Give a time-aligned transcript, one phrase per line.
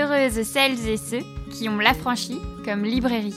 [0.00, 1.20] Heureuses celles et ceux
[1.50, 3.34] qui ont l'affranchi comme librairie.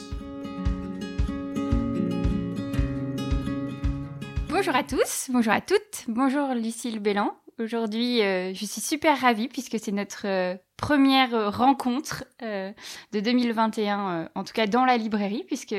[4.47, 7.35] Bonjour à tous, bonjour à toutes, bonjour Lucille Bélan.
[7.59, 12.71] Aujourd'hui, euh, je suis super ravie puisque c'est notre euh, première rencontre euh,
[13.11, 15.75] de 2021, en tout cas dans la librairie, puisque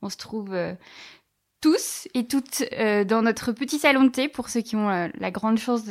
[0.00, 0.56] on se trouve
[1.60, 2.62] tous et toutes
[3.08, 5.84] dans notre petit salon de thé pour ceux qui ont la grande chance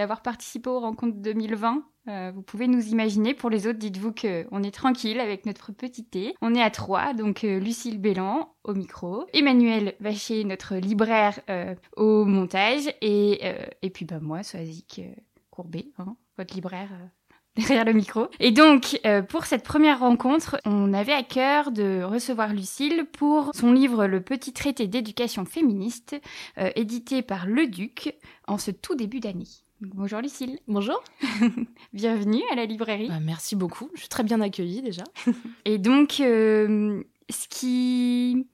[0.00, 3.34] d'avoir participé aux rencontres 2020 euh, vous pouvez nous imaginer.
[3.34, 6.34] Pour les autres, dites-vous qu'on est tranquille avec notre petit thé.
[6.40, 11.74] On est à trois, donc euh, Lucille Bélan au micro, Emmanuel Vacher, notre libraire euh,
[11.96, 13.42] au montage, et,
[13.82, 15.02] et puis bah, moi, Soazic
[15.50, 16.88] Courbet, hein, votre libraire
[17.56, 18.28] derrière le micro.
[18.38, 23.72] Et donc, pour cette première rencontre, on avait à cœur de recevoir Lucille pour son
[23.72, 26.16] livre Le Petit Traité d'éducation féministe,
[26.76, 28.14] édité par Le Duc
[28.46, 29.48] en ce tout début d'année.
[29.82, 30.58] Bonjour Lucille.
[30.68, 31.02] Bonjour.
[31.94, 33.08] Bienvenue à la librairie.
[33.08, 33.88] Bah, merci beaucoup.
[33.94, 35.04] Je suis très bien accueillie déjà.
[35.64, 38.46] Et donc, euh, ce qui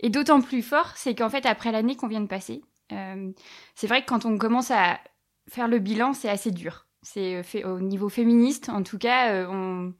[0.00, 3.32] est d'autant plus fort, c'est qu'en fait, après l'année qu'on vient de passer, euh,
[3.74, 5.00] c'est vrai que quand on commence à
[5.48, 6.86] faire le bilan, c'est assez dur.
[7.00, 9.94] C'est fait au niveau féministe, en tout cas, euh, on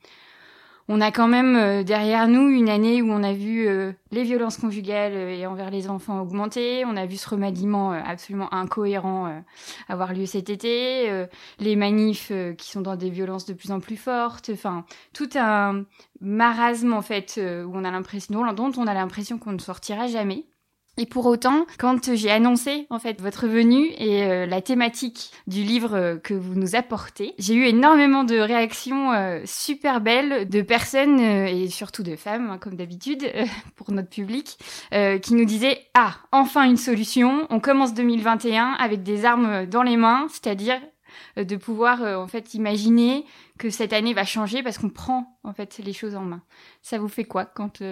[0.89, 4.23] on a quand même euh, derrière nous une année où on a vu euh, les
[4.23, 9.42] violences conjugales euh, et envers les enfants augmenter, on a vu ce remaniement absolument incohérent
[9.89, 11.27] avoir lieu cet été,
[11.59, 15.84] les manifs qui sont dans des violences de plus en plus fortes, enfin tout un
[16.20, 20.47] marasme en fait où on a l'impression dont on a l'impression qu'on ne sortira jamais.
[20.98, 25.62] Et pour autant, quand j'ai annoncé en fait votre venue et euh, la thématique du
[25.62, 30.62] livre euh, que vous nous apportez, j'ai eu énormément de réactions euh, super belles de
[30.62, 33.30] personnes et surtout de femmes, hein, comme d'habitude
[33.77, 34.58] pour notre public,
[34.91, 37.47] qui nous disaient ah enfin une solution.
[37.50, 40.80] On commence 2021 avec des armes dans les mains, c'est-à-dire
[41.37, 43.25] de pouvoir en fait imaginer
[43.58, 46.42] que cette année va changer parce qu'on prend en fait les choses en main.
[46.83, 47.83] Ça vous fait quoi quand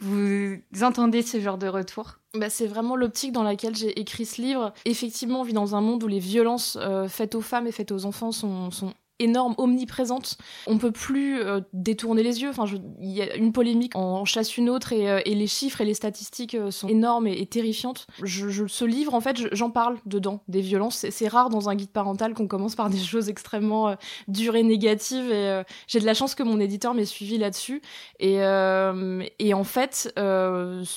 [0.00, 2.18] vous entendez ce genre de retour?
[2.34, 4.72] Bah, c'est vraiment l'optique dans laquelle j'ai écrit ce livre.
[4.86, 7.92] Effectivement, on vit dans un monde où les violences euh, faites aux femmes et faites
[7.92, 8.70] aux enfants sont
[9.18, 10.36] énorme, omniprésente.
[10.66, 12.50] On peut plus euh, détourner les yeux.
[12.50, 12.64] Enfin,
[13.00, 15.84] il y a une polémique en chasse une autre et, euh, et les chiffres et
[15.84, 18.06] les statistiques euh, sont énormes et, terrifiantes.
[18.22, 21.06] Je, ce livre, en fait, j'en parle dedans des violences.
[21.10, 23.96] C'est rare dans un guide parental qu'on commence par des choses extrêmement
[24.28, 25.30] dures et négatives.
[25.30, 27.82] Et j'ai de la chance que mon éditeur m'ait suivi là-dessus.
[28.18, 30.12] Et, et en fait,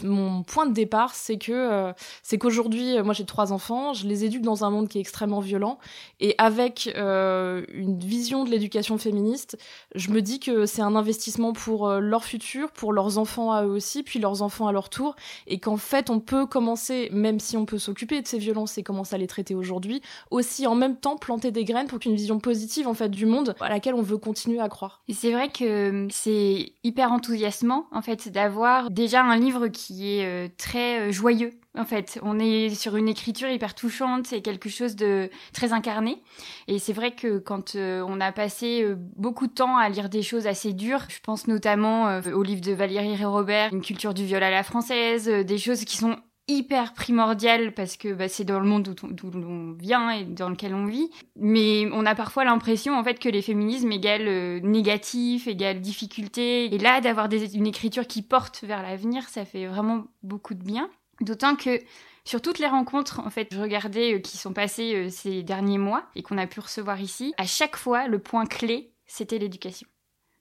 [0.04, 1.94] mon point de départ, c'est que
[2.24, 3.94] c'est qu'aujourd'hui, moi, j'ai trois enfants.
[3.94, 5.78] Je les éduque dans un monde qui est extrêmement violent
[6.20, 9.58] et avec une vision de l'éducation féministe,
[9.96, 13.64] je me dis que c'est un investissement pour euh, leur futur, pour leurs enfants à
[13.66, 15.16] eux aussi, puis leurs enfants à leur tour,
[15.48, 18.84] et qu'en fait on peut commencer, même si on peut s'occuper de ces violences et
[18.84, 20.02] commencer à les traiter aujourd'hui,
[20.32, 23.56] aussi en même temps planter des graines pour qu'une vision positive en fait du monde
[23.60, 25.02] à laquelle on veut continuer à croire.
[25.12, 30.48] C'est vrai que c'est hyper enthousiasmant en fait d'avoir déjà un livre qui est euh,
[30.58, 32.20] très euh, joyeux en fait.
[32.24, 36.22] On est sur une écriture hyper touchante, c'est quelque chose de très incarné.
[36.68, 40.10] Et c'est vrai que quand euh, on a passé euh, beaucoup de temps à lire
[40.10, 44.14] des choses assez dures, je pense notamment euh, au livre de Valérie Robert, Une culture
[44.14, 48.44] du viol à la française, des choses qui sont hyper primordiales parce que bah, c'est
[48.44, 51.10] dans le monde d'où l'on vient et dans lequel on vit.
[51.36, 56.74] Mais on a parfois l'impression en fait que les féminismes égale négatif, égale difficulté.
[56.74, 60.90] Et là, d'avoir une écriture qui porte vers l'avenir, ça fait vraiment beaucoup de bien.
[61.22, 61.80] D'autant que
[62.26, 65.78] sur toutes les rencontres, en fait, je regardais euh, qui sont passées euh, ces derniers
[65.78, 69.88] mois et qu'on a pu recevoir ici, à chaque fois, le point clé, c'était l'éducation.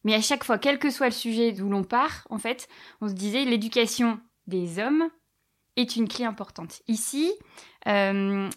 [0.03, 2.69] Mais à chaque fois, quel que soit le sujet d'où l'on part, en fait,
[3.03, 5.09] on se disait l'éducation des hommes
[5.77, 6.83] est une clé importante.
[6.89, 7.33] Ici,
[7.87, 8.49] euh,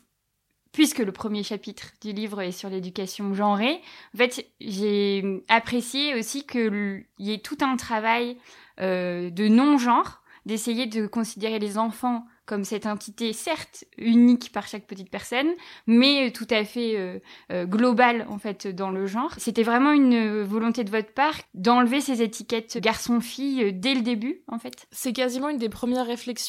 [0.72, 3.82] puisque le premier chapitre du livre est sur l'éducation genrée,
[4.14, 8.38] en fait, j'ai apprécié aussi qu'il y ait tout un travail
[8.80, 15.12] de non-genre d'essayer de considérer les enfants comme cette entité certes unique par chaque petite
[15.12, 15.48] personne,
[15.86, 17.20] mais tout à fait euh,
[17.52, 19.34] euh, globale en fait dans le genre.
[19.38, 24.44] C'était vraiment une volonté de votre part d'enlever ces étiquettes garçon-fille euh, dès le début
[24.48, 24.88] en fait?
[24.92, 26.48] C'est quasiment une des premières réflexions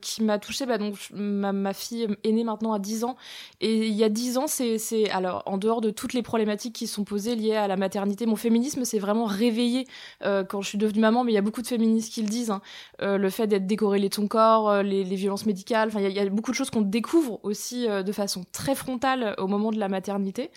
[0.00, 0.66] qui m'a touchée.
[0.66, 3.16] Bah, donc ma, fille est née maintenant à 10 ans
[3.60, 6.86] et il y a 10 ans c'est alors en dehors de toutes les problématiques qui
[6.86, 9.86] sont posées liées à la maternité, mon féminisme s'est vraiment réveillé
[10.20, 11.24] quand je suis devenue maman.
[11.24, 12.50] Mais il y a beaucoup de féministes qui le disent.
[12.50, 12.60] Hein.
[13.00, 15.90] le fait d'être décorrélé de son corps, les les violences médicales.
[15.96, 19.46] Il y, a beaucoup de choses qu'on découvre aussi euh, de façon très frontale au
[19.46, 20.50] moment de la maternité.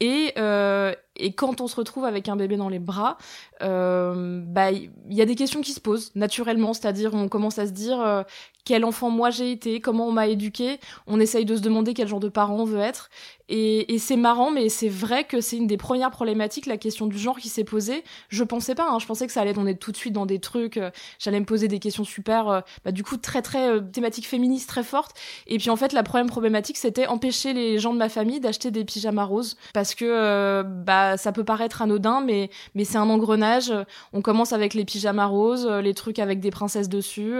[0.00, 3.18] Et, euh, et quand on se retrouve avec un bébé dans les bras,
[3.62, 7.66] euh, bah il y a des questions qui se posent naturellement, c'est-à-dire on commence à
[7.66, 8.22] se dire euh,
[8.64, 12.08] quel enfant moi j'ai été, comment on m'a éduqué, on essaye de se demander quel
[12.08, 13.10] genre de parent on veut être,
[13.52, 17.18] et, c'est marrant, mais c'est vrai que c'est une des premières problématiques, la question du
[17.18, 18.04] genre qui s'est posée.
[18.28, 20.24] Je pensais pas, hein, je pensais que ça allait on est tout de suite dans
[20.24, 20.78] des trucs,
[21.18, 24.84] j'allais me poser des questions super, bah, du coup très très euh, thématiques féministes très
[24.84, 25.16] fortes,
[25.48, 28.70] et puis en fait la première problématique c'était empêcher les gens de ma famille d'acheter
[28.70, 32.50] des pyjamas roses, parce que bah ça peut paraître anodin, mais
[32.84, 33.72] c'est un engrenage.
[34.12, 37.34] On commence avec les pyjamas roses, les trucs avec des princesses dessus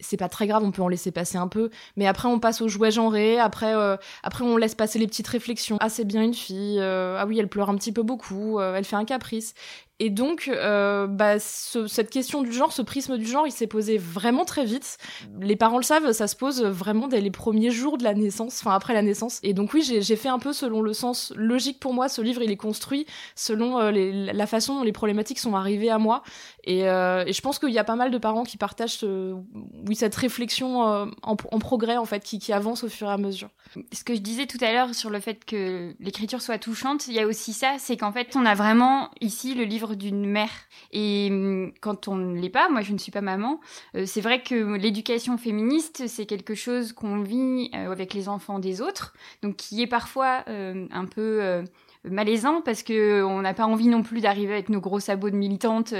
[0.00, 1.70] c'est pas très grave, on peut en laisser passer un peu.
[1.96, 3.38] Mais après, on passe aux jouets genrés.
[3.38, 5.76] Après, euh, après, on laisse passer les petites réflexions.
[5.80, 6.78] Ah, c'est bien une fille.
[6.80, 8.58] Euh, ah oui, elle pleure un petit peu beaucoup.
[8.58, 9.54] Euh, elle fait un caprice.
[10.00, 13.96] Et donc, euh, bah, cette question du genre, ce prisme du genre, il s'est posé
[13.96, 14.98] vraiment très vite.
[15.40, 18.60] Les parents le savent, ça se pose vraiment dès les premiers jours de la naissance,
[18.60, 19.38] enfin après la naissance.
[19.44, 22.08] Et donc oui, j'ai fait un peu selon le sens logique pour moi.
[22.08, 23.06] Ce livre, il est construit
[23.36, 26.24] selon euh, la façon dont les problématiques sont arrivées à moi.
[26.64, 29.94] Et, euh, et je pense qu'il y a pas mal de parents qui partagent oui,
[29.94, 33.50] cette réflexion en, en, progrès, en fait, qui, qui avance au fur et à mesure.
[33.92, 37.14] Ce que je disais tout à l'heure sur le fait que l'écriture soit touchante, il
[37.14, 40.50] y a aussi ça, c'est qu'en fait, on a vraiment ici le livre d'une mère.
[40.92, 43.60] Et hum, quand on ne l'est pas, moi je ne suis pas maman,
[43.96, 48.58] euh, c'est vrai que l'éducation féministe, c'est quelque chose qu'on vit euh, avec les enfants
[48.58, 51.64] des autres, donc qui est parfois euh, un peu
[52.04, 55.36] malaisant parce que on n'a pas envie non plus d'arriver avec nos gros sabots de
[55.36, 55.94] militante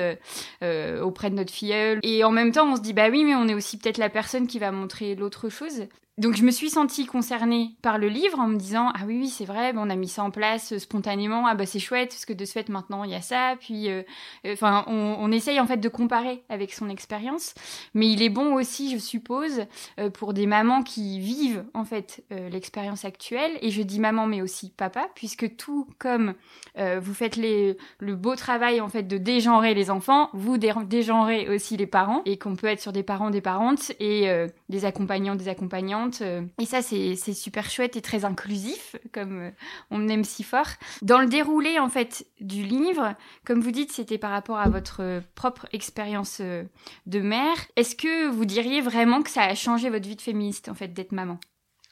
[1.03, 2.01] auprès de notre filleule.
[2.03, 4.11] Et en même temps, on se dit bah oui, mais on est aussi peut-être la
[4.11, 5.87] personne qui va montrer l'autre chose.
[6.17, 9.29] Donc je me suis sentie concernée par le livre en me disant ah oui oui
[9.29, 11.49] c'est vrai on a mis ça en place euh, spontanément.
[11.49, 13.91] Ah bah c'est chouette parce que de ce fait maintenant il y a ça puis
[13.91, 14.05] euh,
[14.47, 17.53] euh, enfin on, essaye en fait de comparer avec son expérience.
[17.95, 19.67] Mais il est bon aussi je suppose
[20.13, 23.59] pour des mamans qui vivent en fait l'expérience actuelle.
[23.61, 26.35] Et je dis maman mais aussi papa puisque tout comme
[26.77, 31.77] vous faites les, le beau travail en fait de dégenrer les enfants vous dégenrez aussi
[31.77, 32.23] les parents.
[32.27, 34.29] Et qu'on peut être sur des parents des parentes et
[34.69, 39.51] des accompagnants des accompagnants euh, et ça, c'est super chouette et très inclusif, comme euh,
[39.91, 40.69] on aime si fort.
[41.03, 43.15] Dans le déroulé, en fait, du livre,
[43.45, 47.57] comme vous dites, c'était par rapport à votre euh, propre expérience de mère.
[47.77, 50.89] Est-ce que vous diriez vraiment que ça a changé votre vie de féministe, en fait,
[50.89, 51.39] d'être maman?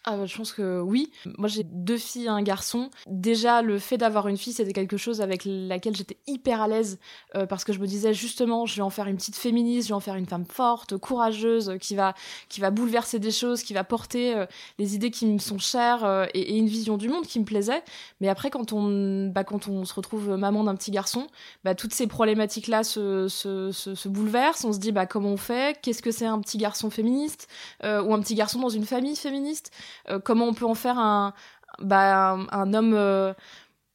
[0.05, 1.13] Ah je pense que oui.
[1.39, 2.91] Moi j'ai deux filles et un garçon.
[3.07, 6.99] Déjà le fait d'avoir une fille c'était quelque chose avec laquelle j'étais hyper à l'aise
[7.37, 9.93] euh, parce que je me disais justement je vais en faire une petite féministe, je
[9.93, 12.15] vais en faire une femme forte, courageuse, qui va
[12.49, 14.47] qui va bouleverser des choses, qui va porter euh,
[14.79, 17.85] les idées qui me sont chères euh, et, une vision du monde qui me plaisait.
[18.21, 21.29] Mais après quand on bah, quand on se retrouve maman d'un petit garçon,
[21.63, 24.65] bah, toutes ces problématiques là se, se, se, se, bouleversent.
[24.65, 25.79] On se dit bah comment on fait?
[25.81, 27.47] Qu'est-ce que c'est un petit garçon féministe?
[27.85, 29.71] Ou un petit garçon dans une famille féministe?
[29.71, 29.92] euh,
[30.25, 31.35] comment on peut en faire un,
[31.81, 33.33] bah, un, homme euh,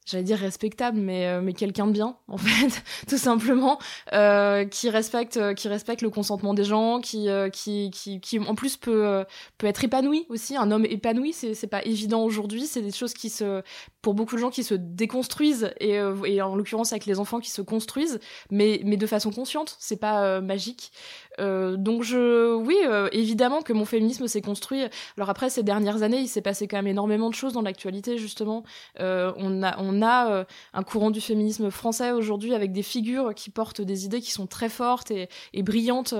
[0.06, 3.78] j'allais dire respectable mais euh, mais quelqu'un de bien en fait tout simplement
[4.14, 9.26] euh, qui respecte qui respecte le consentement des gens qui qui, qui en plus peut
[9.58, 10.56] peut être épanoui aussi.
[10.58, 12.66] Un homme épanoui c'est pas évident aujourd'hui.
[12.66, 13.62] C'est des choses qui se
[14.02, 17.52] pour beaucoup de gens qui se déconstruisent et et en l'occurrence avec les enfants qui
[17.52, 19.76] se construisent mais mais de façon consciente.
[19.80, 20.92] C'est pas magique
[21.40, 24.84] euh, donc je, oui, euh, évidemment que mon féminisme s'est construit.
[25.18, 28.18] Alors après ces dernières années, il s'est passé quand même énormément de choses dans l'actualité
[28.18, 28.64] justement.
[29.00, 33.50] Euh, on a, on a un courant du féminisme français aujourd'hui avec des figures qui
[33.50, 36.14] portent des idées qui sont très fortes et, et brillantes.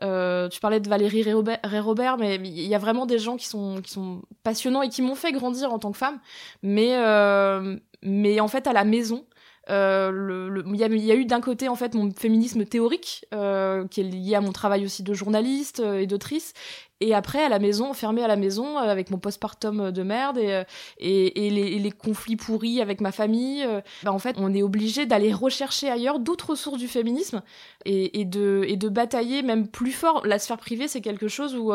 [0.00, 3.90] tu parlais de Valérie Ré-Robert, mais il y a vraiment des gens qui sont, qui
[3.90, 6.18] sont passionnants et qui m'ont fait grandir en tant que femme.
[6.62, 6.96] Mais,
[8.02, 9.24] mais en fait à la maison.
[9.70, 14.04] Euh, il, y a, eu d'un côté en fait mon féminisme théorique euh, qui est
[14.04, 16.54] lié à mon travail aussi de journaliste euh, et d'autrice.
[17.00, 20.64] Et après à la maison enfermée à la maison avec mon postpartum de merde et,
[20.98, 23.64] et, et, les, les, conflits pourris avec ma famille
[24.02, 27.42] bah, en fait on est obligé d'aller rechercher ailleurs d'autres sources du féminisme
[27.84, 30.26] et, de, et de batailler même plus fort.
[30.26, 31.72] La sphère privée c'est quelque chose où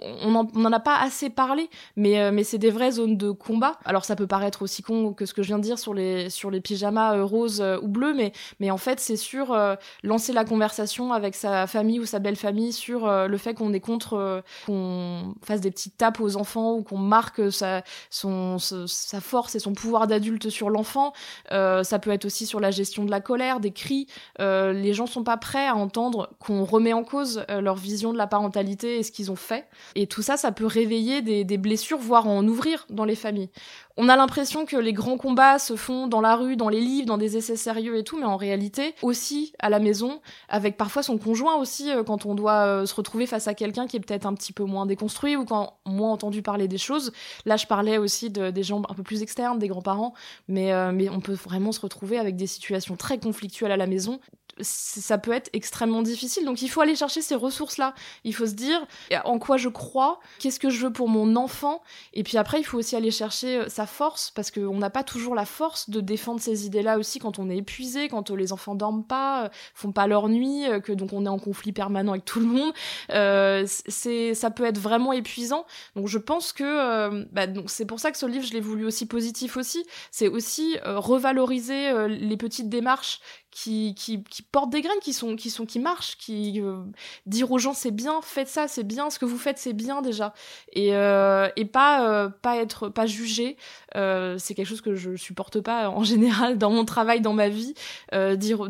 [0.00, 3.78] on n'en a pas assez parlé, mais, euh, mais c'est des vraies zones de combat.
[3.84, 6.30] Alors ça peut paraître aussi con que ce que je viens de dire sur les,
[6.30, 9.56] sur les pyjamas euh, roses euh, ou bleus, mais, mais en fait c'est sur
[10.02, 13.80] lancer la conversation avec sa famille ou sa belle famille sur le fait qu'on est
[13.80, 19.54] contre qu'on fasse des petites tapes aux enfants ou qu'on marque sa, son, sa force
[19.54, 21.12] et son pouvoir d'adulte sur l'enfant.
[21.50, 24.06] ça peut être aussi sur la gestion de la colère, des cris.
[24.38, 28.26] les gens sont pas prêts à entendre qu'on remet en cause leur vision de la
[28.26, 29.66] parentalité et ce qu'ils ont fait.
[29.94, 33.48] Et tout ça, ça peut réveiller des, blessures, voire en ouvrir dans les familles.
[33.96, 37.06] On a l'impression que les grands combats se font dans la rue, dans les livres,
[37.06, 41.02] dans des essais sérieux et tout, mais en réalité, aussi à la maison, avec parfois
[41.02, 44.00] son conjoint aussi, euh, quand on doit euh, se retrouver face à quelqu'un qui est
[44.00, 47.12] peut-être un petit peu moins déconstruit ou quand moins entendu parler des choses.
[47.44, 50.14] Là, je parlais aussi de, des gens un peu plus externes, des grands-parents,
[50.50, 54.20] euh, mais on peut vraiment se retrouver avec des situations très conflictuelles à la maison
[54.60, 56.44] ça peut être extrêmement difficile.
[56.44, 57.94] Donc il faut aller chercher ces ressources-là.
[58.24, 58.86] Il faut se dire
[59.24, 61.82] en quoi je crois, qu'est-ce que je veux pour mon enfant.
[62.12, 65.34] Et puis après, il faut aussi aller chercher sa force, parce qu'on n'a pas toujours
[65.34, 69.04] la force de défendre ces idées-là aussi quand on est épuisé, quand les enfants dorment
[69.04, 72.46] pas, font pas leur nuit, que donc on est en conflit permanent avec tout le
[72.46, 72.72] monde.
[73.10, 75.66] Euh, ça peut être vraiment épuisant.
[75.96, 78.84] Donc je pense que euh, bah, c'est pour ça que ce livre, je l'ai voulu
[78.86, 79.84] aussi positif aussi.
[80.10, 83.20] C'est aussi euh, revaloriser euh, les petites démarches
[83.64, 86.82] qui, portent des graines, qui sont, qui sont, qui marchent, qui euh,
[87.26, 90.00] dire aux gens c'est bien, faites ça, c'est bien, ce que vous faites c'est bien
[90.00, 90.32] déjà,
[90.72, 93.56] et, euh, et pas, euh, pas être, pas juger.
[93.96, 97.48] Euh, c'est quelque chose que je supporte pas en général dans mon travail, dans ma
[97.48, 97.74] vie.
[98.12, 98.68] Dire,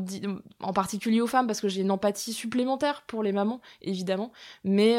[0.60, 4.32] en particulier aux femmes parce que j'ai une empathie supplémentaire pour les mamans évidemment,
[4.64, 4.98] mais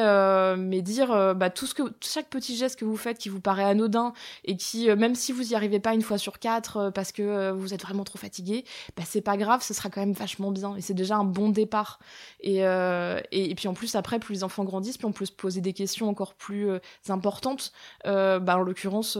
[0.57, 3.63] mais dire bah tout ce que chaque petit geste que vous faites qui vous paraît
[3.63, 4.13] anodin
[4.45, 7.73] et qui même si vous y arrivez pas une fois sur quatre parce que vous
[7.73, 8.65] êtes vraiment trop fatigué,
[8.95, 10.75] bah c'est pas grave ce sera quand même vachement bien.
[10.75, 11.99] Et c'est déjà un bon départ.
[12.41, 15.31] Et, euh, et, puis en plus, après, plus les enfants grandissent, puis on peut se
[15.31, 17.71] poser des questions encore plus euh, importantes.
[18.05, 19.17] Euh, bah, en l'occurrence,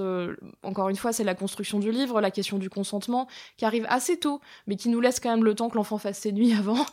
[0.63, 4.17] encore une fois, c'est la construction du livre, la question du consentement, qui arrive assez
[4.17, 6.85] tôt, mais qui nous laisse quand même le temps que l'enfant fasse ses nuits avant.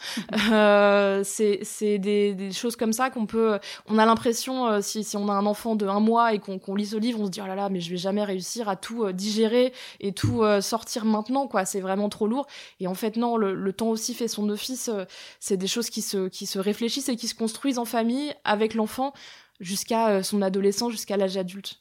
[1.24, 3.58] c'est des, des, choses comme ça qu'on peut...
[3.88, 6.86] On a l'impression, si, si on a un enfant de un mois et qu'on lit
[6.86, 9.12] ce livre, on se dit, oh là là, mais je vais jamais réussir à tout
[9.12, 11.64] digérer et tout sortir maintenant, quoi.
[11.64, 12.46] C'est vraiment trop lourd.
[12.80, 14.88] Et en fait, non, le, le, temps aussi fait son office.
[14.88, 15.04] Euh,
[15.40, 18.74] c'est des choses qui se, qui se réfléchissent et qui se construisent en famille avec
[18.74, 19.12] l'enfant
[19.60, 21.80] jusqu'à euh, son adolescence, jusqu'à l'âge adulte.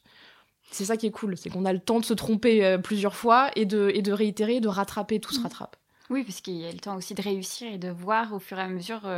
[0.70, 3.14] C'est ça qui est cool, c'est qu'on a le temps de se tromper euh, plusieurs
[3.14, 5.44] fois et de, et de réitérer, de rattraper, tout se mm.
[5.44, 5.76] rattrape.
[6.08, 8.58] Oui, parce qu'il y a le temps aussi de réussir et de voir au fur
[8.58, 9.10] et à mesure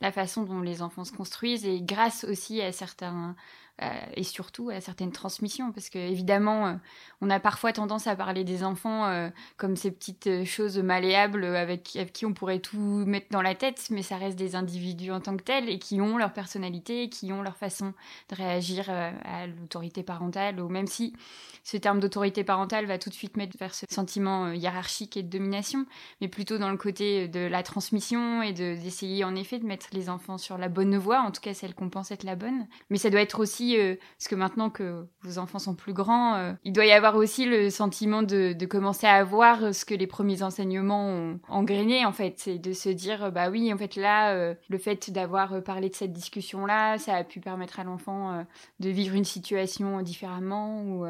[0.00, 3.36] la façon dont les enfants se construisent et grâce aussi à certains,
[4.14, 6.74] et surtout à certaines transmissions, parce que évidemment, euh,
[7.20, 11.98] on a parfois tendance à parler des enfants euh, comme ces petites choses malléables avec,
[12.12, 15.36] qui on pourrait tout mettre dans la tête, mais ça reste des individus en tant
[15.36, 17.94] que tels et qui ont leur personnalité, qui ont leur façon
[18.28, 21.14] de réagir à l'autorité parentale, ou même si
[21.64, 25.28] ce terme d'autorité parentale va tout de suite mettre vers ce sentiment hiérarchique et de
[25.28, 25.86] domination,
[26.20, 30.08] mais plutôt dans le côté de la transmission et d'essayer en effet de mettre les
[30.08, 32.66] enfants sur la bonne voie, en tout cas celle qu'on pense être la bonne.
[32.88, 36.34] Mais ça doit être aussi euh, parce que maintenant que vos enfants sont plus grands,
[36.36, 40.06] euh, il doit y avoir aussi le sentiment de, commencer à voir ce que les
[40.06, 42.34] premiers enseignements ont engrainé, en fait.
[42.36, 45.94] C'est de se dire, bah oui, en fait, là, euh, le fait d'avoir parlé de
[45.94, 48.44] cette discussion-là, ça a pu permettre à l'enfant
[48.80, 51.06] de vivre une situation différemment ou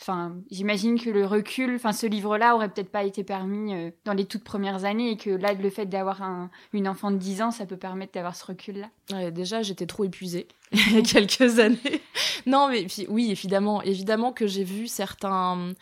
[0.00, 4.24] Enfin, j'imagine que le recul, enfin, ce livre-là aurait peut-être pas été permis dans les
[4.24, 7.50] toutes premières années et que là, le fait d'avoir un, une enfant de 10 ans,
[7.52, 9.30] ça peut permettre d'avoir ce recul-là.
[9.30, 12.02] Déjà, j'étais trop épuisée il y a quelques années.
[12.46, 15.74] non, mais oui, évidemment, évidemment que j'ai vu certaines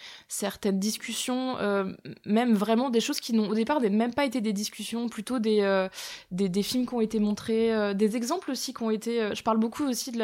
[0.78, 1.92] discussions, euh,
[2.24, 5.60] même vraiment des choses qui n'ont au départ même pas été des discussions, plutôt des,
[5.60, 5.88] euh,
[6.30, 9.34] des, films qui ont été montrés, des exemples aussi qui ont été.
[9.34, 10.22] je parle beaucoup aussi de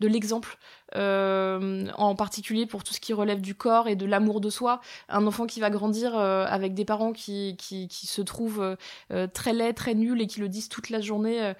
[0.00, 0.58] de l'exemple.
[0.96, 4.80] Euh, en particulier pour tout ce qui relève du corps et de l'amour de soi.
[5.08, 8.76] Un enfant qui va grandir euh, avec des parents qui, qui, qui se trouvent
[9.12, 11.52] euh, très laids, très nuls et qui le disent toute la journée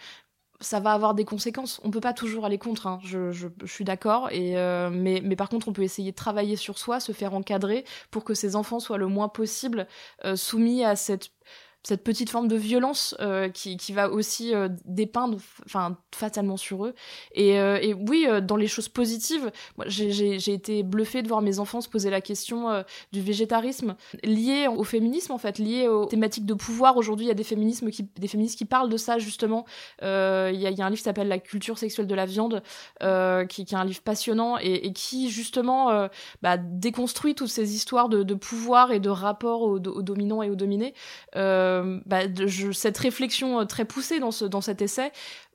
[0.61, 1.81] ça va avoir des conséquences.
[1.85, 2.99] On peut pas toujours aller contre, hein.
[3.02, 4.31] je, suis d'accord.
[4.31, 4.55] Et
[4.90, 8.25] mais, mais par contre, on peut essayer de travailler sur soi, se faire encadrer pour
[8.25, 9.87] que ces enfants soient le moins possible
[10.35, 11.31] soumis à cette
[11.82, 16.84] cette petite forme de violence euh, qui, qui, va aussi euh, dépeindre enfin fatalement sur
[16.84, 16.94] eux.
[17.34, 19.50] Et, euh, et oui dans les choses positives
[19.87, 24.84] j'ai été bluffée de voir mes enfants se poser la question du végétarisme lié au
[24.84, 26.96] féminisme en fait lié aux thématiques de pouvoir.
[26.96, 29.64] Aujourd'hui il y a des féminismes qui des féministes qui parlent de ça justement.
[30.02, 32.62] Il y y, a, un livre qui s'appelle la culture sexuelle de la viande
[33.49, 36.08] qui, qui, est un livre passionnant et, qui justement
[36.42, 40.50] bah, déconstruit toutes ces histoires de, de pouvoir et de rapport aux, aux dominants et
[40.50, 40.94] aux dominés
[41.71, 42.21] euh, bah,
[42.73, 45.12] cette réflexion euh, très poussée dans cet essai,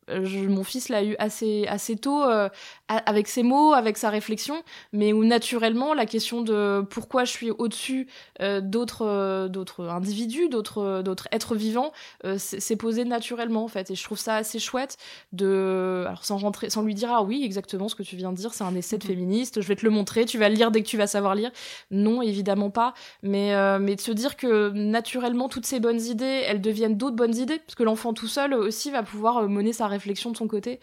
[0.07, 2.49] je, mon fils l'a eu assez assez tôt euh,
[2.87, 4.61] avec ses mots, avec sa réflexion,
[4.93, 8.07] mais où naturellement la question de pourquoi je suis au-dessus
[8.41, 11.91] euh, d'autres euh, d'autres individus, d'autres d'autres êtres vivants
[12.37, 14.97] s'est posée naturellement en fait et je trouve ça assez chouette
[15.33, 18.37] de alors sans rentrer sans lui dire ah oui exactement ce que tu viens de
[18.37, 19.09] dire c'est un essai de mhm.
[19.09, 21.35] féministe, je vais te le montrer, tu vas le lire dès que tu vas savoir
[21.35, 21.51] lire.
[21.91, 22.93] Non, évidemment pas,
[23.23, 27.35] mais mais de se dire que naturellement toutes ces bonnes idées, elles deviennent d'autres bonnes
[27.35, 30.79] idées parce que l'enfant tout seul aussi va pouvoir mener sa réflexion de son côté.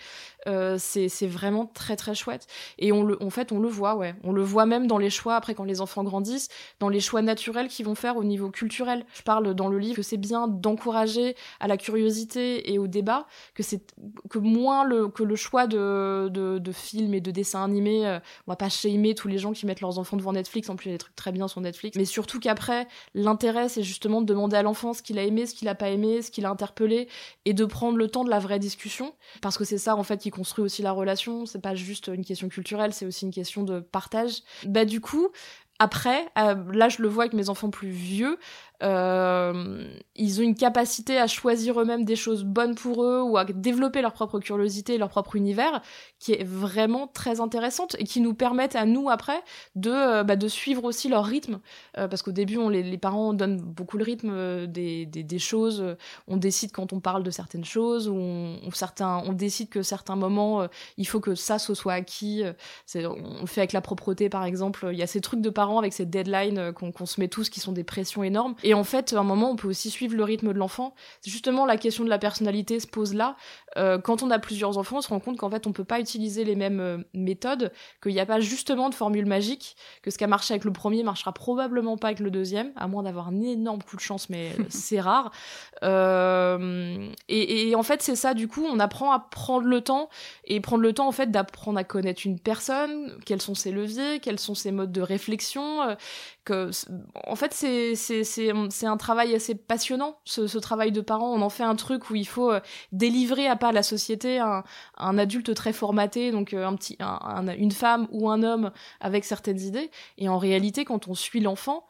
[0.49, 2.47] Euh, c'est vraiment très très chouette.
[2.79, 4.15] Et on le, en fait, on le voit, ouais.
[4.25, 6.49] On le voit même dans les choix, après quand les enfants grandissent,
[6.81, 9.05] dans les choix naturels qu'ils vont faire au niveau culturel.
[9.15, 13.27] Je parle dans le livre que c'est bien d'encourager à la curiosité et au débat,
[13.55, 13.83] que c'est
[14.31, 18.53] que moins le, que le choix de, de, films et de dessins animés, euh, on
[18.53, 20.89] va pas shamer tous les gens qui mettent leurs enfants devant Netflix, en plus il
[20.91, 24.27] y a des trucs très bien sur Netflix, mais surtout qu'après, l'intérêt c'est justement de
[24.27, 26.51] demander à l'enfant ce qu'il a aimé, ce qu'il a pas aimé, ce qu'il a
[26.51, 27.09] interpellé,
[27.45, 29.02] et de prendre le temps de la vraie discussion,
[29.41, 32.25] parce que c'est ça en fait qui construit aussi la relation, c'est pas juste une
[32.25, 34.43] question culturelle, c'est aussi une question de partage.
[34.67, 35.29] Bah du coup,
[35.79, 38.39] après, euh, là je le vois avec mes enfants plus vieux,
[38.83, 39.87] euh,
[40.17, 44.03] ils ont une capacité à choisir eux-mêmes des choses bonnes pour eux ou à développer
[44.03, 45.83] leur propre curiosité, leur propre univers,
[46.19, 49.41] qui est vraiment très intéressante et qui nous permettent à nous après
[49.77, 51.61] de, euh, bah, suivre aussi leur rythme.
[51.97, 55.85] Euh, parce qu'au début, les, parents donnent beaucoup le rythme des, choses.
[56.29, 60.17] On décide quand on parle de certaines choses ou on, certains, on décide que certains
[60.17, 62.43] moments, il faut que ça se soit acquis.
[62.95, 64.89] On fait avec la propreté, par exemple.
[64.93, 67.49] Il y a ces trucs de parents avec ces deadlines qu'on, qu'on se met tous
[67.49, 68.55] qui sont des pressions énormes.
[68.75, 70.95] En fait, à un moment, on peut aussi suivre le rythme de l'enfant.
[71.21, 73.37] C'est justement la question de la personnalité se pose là.
[73.77, 76.01] Euh, quand on a plusieurs enfants, on se rend compte qu'en fait, on peut pas
[76.01, 80.19] utiliser les mêmes euh, méthodes, qu'il n'y a pas justement de formule magique, que ce
[80.19, 83.29] qui a marché avec le premier marchera probablement pas avec le deuxième, à moins d'avoir
[83.29, 85.33] un énorme coup de chance, mais euh, c'est rare.
[85.83, 90.09] Euh, et, et, en fait, c'est ça, du coup, on apprend à prendre le temps,
[90.45, 94.21] et prendre le temps, en fait, d'apprendre à connaître une personne, quels sont ses leviers,
[94.21, 95.97] quels sont ses modes de réflexion,
[96.51, 101.33] en fait, c'est, un travail assez passionnant, ce, travail de parent.
[101.33, 104.65] On en fait un truc où il faut euh, délivrer à pas la société un,
[105.19, 109.61] adulte très formaté, donc euh, un petit, un, une femme ou un homme avec certaines
[109.61, 109.91] idées.
[110.19, 111.87] Et en réalité, quand on suit l'enfant,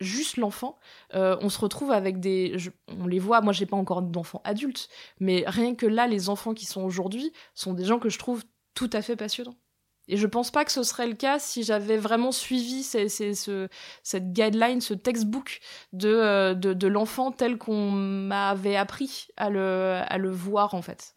[0.00, 0.78] juste l'enfant,
[1.14, 2.56] euh, on se retrouve avec des,
[2.88, 3.40] on les voit.
[3.40, 4.88] Moi, j'ai pas encore d'enfants adultes,
[5.20, 8.42] mais rien que là, les enfants qui sont aujourd'hui sont des gens que je trouve
[8.74, 9.56] tout à fait passionnants.
[10.12, 13.68] Et je pense pas que ce serait le cas si j'avais vraiment suivi ces, ce,
[14.02, 15.60] cette guideline, ce textbook
[15.94, 20.82] de, euh, de, de l'enfant tel qu'on m'avait appris à le, à le voir en
[20.82, 21.14] fait.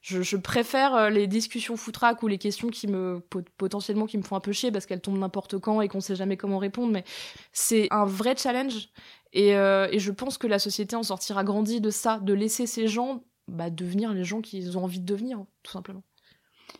[0.00, 3.20] Je, préfère euh, les discussions foutraques ou les questions qui me
[3.58, 6.16] potentiellement qui me font un peu chier parce qu'elles tombent n'importe quand et qu'on sait
[6.16, 6.90] jamais comment répondre.
[6.90, 7.04] Mais
[7.52, 8.88] c'est un vrai challenge
[9.34, 12.66] et, euh, et je pense que la société en sortira grandie de ça, de laisser
[12.66, 16.02] ces gens bah, devenir les gens qu'ils ont envie de devenir, tout simplement.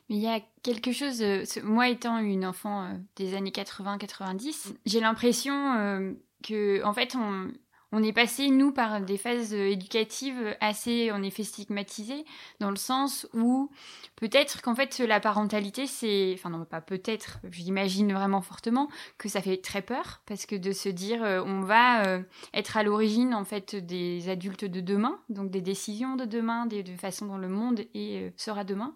[0.09, 4.75] Mais il y a quelque chose, euh, moi étant une enfant euh, des années 80-90,
[4.87, 6.13] j'ai l'impression euh,
[6.43, 7.49] que, en fait, on,
[7.93, 12.25] on est passé, nous, par des phases éducatives assez, en effet, stigmatisées,
[12.61, 13.71] dans le sens où
[14.17, 16.33] peut-être qu'en fait, la parentalité, c'est.
[16.35, 20.73] Enfin, non, pas peut-être, j'imagine vraiment fortement que ça fait très peur, parce que de
[20.73, 22.23] se dire, euh, on va euh,
[22.53, 26.83] être à l'origine, en fait, des adultes de demain, donc des décisions de demain, des,
[26.83, 28.95] de façon dont le monde est, euh, sera demain.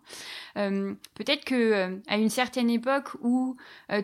[0.55, 3.57] peut-être que à une certaine époque où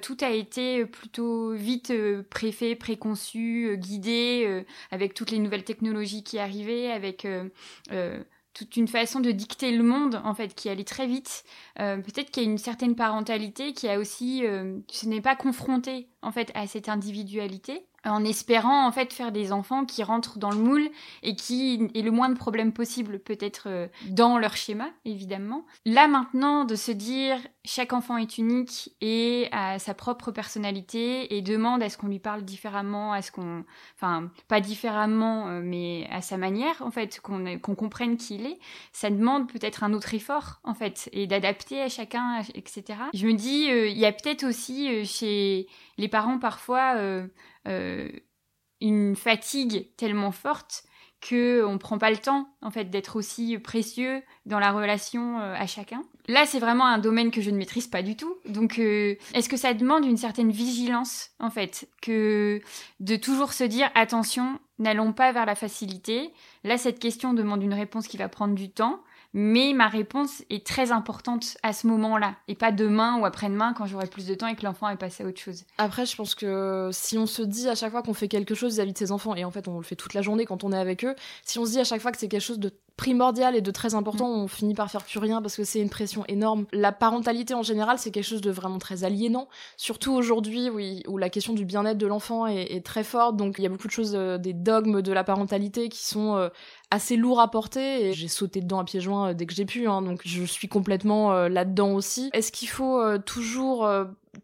[0.02, 1.92] tout a été plutôt vite
[2.30, 7.48] préfet, préconçu, guidé, avec toutes les nouvelles technologies qui arrivaient, avec euh,
[7.92, 8.22] euh,
[8.54, 11.44] toute une façon de dicter le monde en fait qui allait très vite.
[11.80, 14.42] Euh, Peut-être qu'il y a une certaine parentalité qui a aussi,
[14.90, 19.52] ce n'est pas confronté en fait à cette individualité en espérant en fait faire des
[19.52, 20.88] enfants qui rentrent dans le moule
[21.22, 25.64] et qui aient le moins de problèmes possible peut-être euh, dans leur schéma évidemment.
[25.84, 31.42] Là maintenant de se dire chaque enfant est unique et a sa propre personnalité et
[31.42, 33.64] demande à ce qu'on lui parle différemment, à ce qu'on
[33.96, 38.46] enfin pas différemment euh, mais à sa manière en fait qu'on qu'on comprenne qui il
[38.46, 38.58] est,
[38.92, 42.84] ça demande peut-être un autre effort en fait et d'adapter à chacun etc.
[43.12, 46.94] Je me dis euh, il y a peut-être aussi chez les parents parfois
[48.80, 50.84] une fatigue tellement forte
[51.20, 55.54] que on prend pas le temps en fait d'être aussi précieux dans la relation euh,
[55.54, 56.02] à chacun.
[56.28, 58.36] Là, c'est vraiment un domaine que je ne maîtrise pas du tout.
[58.46, 62.60] Donc euh, est-ce que ça demande une certaine vigilance en fait que
[63.00, 66.32] de toujours se dire attention, n'allons pas vers la facilité?
[66.64, 69.00] Là, cette question demande une réponse qui va prendre du temps
[69.34, 73.86] mais ma réponse est très importante à ce moment-là et pas demain ou après-demain quand
[73.86, 75.64] j'aurai plus de temps et que l'enfant est passé à autre chose.
[75.76, 78.74] Après, je pense que si on se dit à chaque fois qu'on fait quelque chose
[78.74, 80.72] vis-à-vis de ses enfants et en fait on le fait toute la journée quand on
[80.72, 81.14] est avec eux,
[81.44, 83.70] si on se dit à chaque fois que c'est quelque chose de primordial et de
[83.70, 84.42] très important, mmh.
[84.42, 86.66] on finit par faire plus rien parce que c'est une pression énorme.
[86.72, 90.78] La parentalité en général, c'est quelque chose de vraiment très aliénant, surtout aujourd'hui où,
[91.10, 93.36] où, la question du bien-être de l'enfant est, est, très forte.
[93.36, 96.36] Donc il y a beaucoup de choses, euh, des dogmes de la parentalité qui sont
[96.36, 96.48] euh,
[96.90, 99.64] assez lourds à porter et j'ai sauté dedans à pieds joints euh, dès que j'ai
[99.64, 99.86] pu.
[99.86, 102.30] Hein, donc je suis complètement euh, là-dedans aussi.
[102.32, 103.88] Est-ce qu'il faut euh, toujours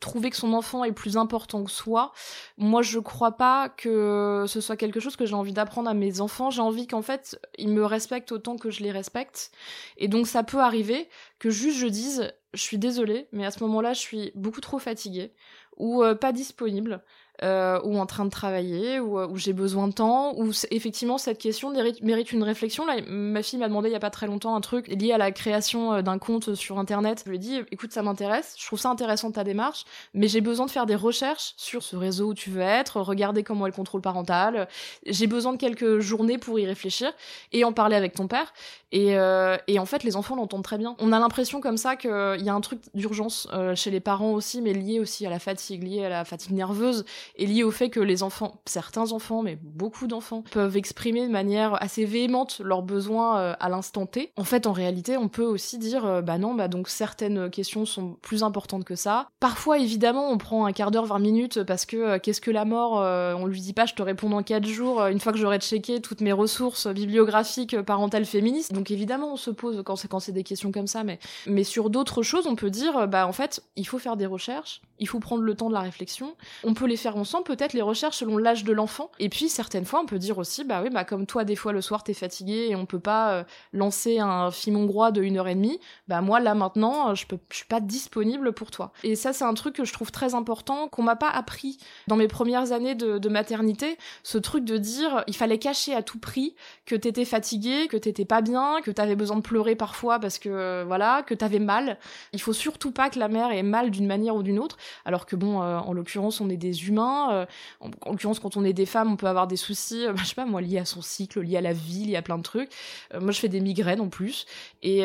[0.01, 2.13] trouver que son enfant est plus important que soi,
[2.59, 6.21] moi je crois pas que ce soit quelque chose que j'ai envie d'apprendre à mes
[6.21, 6.51] enfants.
[6.51, 9.51] J'ai envie qu'en fait ils me respectent autant que je les respecte.
[9.97, 13.63] Et donc ça peut arriver que juste je dise je suis désolée, mais à ce
[13.65, 15.33] moment-là je suis beaucoup trop fatiguée
[15.77, 17.03] ou euh, pas disponible
[17.43, 21.39] euh, ou en train de travailler, ou, euh, j'ai besoin de temps, ou effectivement cette
[21.39, 21.71] question
[22.01, 22.87] mérite, une réflexion.
[22.87, 25.19] Là, ma fille m'a demandé il y a pas très longtemps un truc lié à
[25.19, 27.23] la création euh, d'un compte sur internet.
[27.25, 30.41] Je lui ai dit écoute ça m'intéresse, je trouve ça intéressant ta démarche, mais j'ai
[30.41, 33.71] besoin de faire des recherches sur ce réseau où tu veux être, regarder comment est
[33.71, 34.69] le contrôle parental.
[35.05, 37.13] J'ai besoin de quelques journées pour y réfléchir
[37.53, 38.53] et en parler avec ton père.
[38.93, 40.95] Et, euh, et en fait les enfants l'entendent très bien.
[41.01, 44.31] On a l'impression comme ça qu'il y a un truc d'urgence euh, chez les parents
[44.35, 47.05] aussi, mais lié aussi à la fatigue, lié à la fatigue nerveuse
[47.37, 51.33] est lié au fait que les enfants, certains enfants, mais beaucoup d'enfants, peuvent exprimer de
[51.33, 54.33] manière assez véhémente leurs besoins euh, à l'instant T.
[54.37, 57.85] En fait, en réalité, on peut aussi dire, euh, bah non, bah donc certaines questions
[57.87, 59.29] sont plus importantes que ça.
[59.41, 62.65] Parfois, évidemment, on prend un quart d'heure, 20 minutes, parce que euh, qu'est-ce que la
[62.65, 65.59] mort On lui dit pas, je te réponds dans 4 jours, une fois que j'aurai
[65.59, 68.73] checké toutes mes ressources bibliographiques, parentales, féministes.
[68.73, 71.65] Donc évidemment, on se pose quand c'est quand c'est des questions comme ça, mais mais
[71.65, 75.09] sur d'autres choses, on peut dire, bah en fait, il faut faire des recherches, il
[75.09, 76.35] faut prendre le temps de la réflexion.
[76.63, 79.11] On peut les faire ensemble, peut-être les recherches selon l'âge de l'enfant.
[79.19, 81.73] Et puis certaines fois, on peut dire aussi, bah oui, bah comme toi, des fois
[81.73, 85.39] le soir t'es fatigué et on peut pas euh, lancer un film hongrois de une
[85.39, 85.81] heure et demie.
[86.09, 88.93] Bah moi là maintenant, euh, je peux, je suis pas disponible pour toi.
[89.03, 92.17] Et ça, c'est un truc que je trouve très important qu'on m'a pas appris dans
[92.17, 93.99] mes premières années de, maternité.
[94.23, 96.55] Ce truc de dire, il fallait cacher à tout prix
[96.87, 100.85] que t'étais fatigué, que t'étais pas bien, que t'avais besoin de pleurer parfois parce que
[100.85, 101.99] voilà, que t'avais mal.
[102.33, 105.27] Il faut surtout pas que la mère ait mal d'une manière ou d'une autre alors
[105.27, 107.04] que bon, euh, en l'occurrence, on est des humains.
[107.33, 107.47] Euh,
[107.81, 110.35] en, l'occurrence, quand on est des femmes, on peut avoir des soucis, euh, je sais
[110.35, 112.71] pas moi, liés à son cycle, liés à la vie, liés à plein de trucs.
[113.19, 114.47] moi, je fais des migraines en plus,
[114.83, 115.05] et,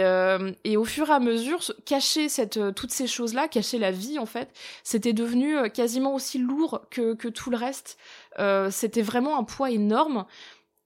[0.63, 4.25] et au fur et à mesure, cacher cette, toutes ces choses-là, cacher la vie en
[4.25, 4.49] fait,
[4.83, 7.97] c'était devenu quasiment aussi lourd que, que tout le reste.
[8.71, 10.25] c'était vraiment un poids énorme.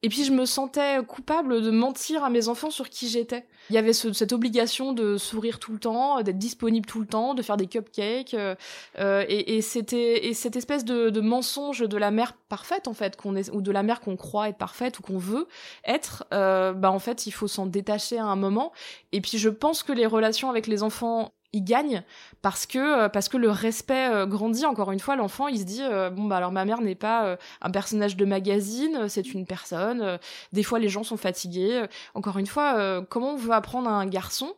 [0.06, 3.46] Et puis je me sentais coupable de mentir à mes enfants sur qui j'étais.
[3.70, 7.34] Il y avait cette obligation de sourire tout le temps, d'être disponible tout le temps,
[7.34, 8.56] de faire des cupcakes, euh,
[9.00, 13.18] euh, et, c'était et cette espèce de, mensonge de la mère parfaite en fait,
[13.54, 15.48] ou de la mère qu'on croit être parfaite ou qu'on veut
[15.86, 16.26] être.
[16.34, 18.74] Euh, bah en fait, il faut s'en détacher à un moment.
[19.14, 22.04] Et puis je pense que les relations avec les enfants il gagne
[22.42, 25.64] parce que euh, parce que le respect euh, grandit encore une fois l'enfant il se
[25.64, 29.46] dit euh, bon bah alors ma mère n'est pas un personnage de magazine c'est une
[29.46, 30.20] personne
[30.52, 31.84] des fois les gens sont fatigués
[32.16, 34.54] encore une fois comment on veut apprendre à un garçon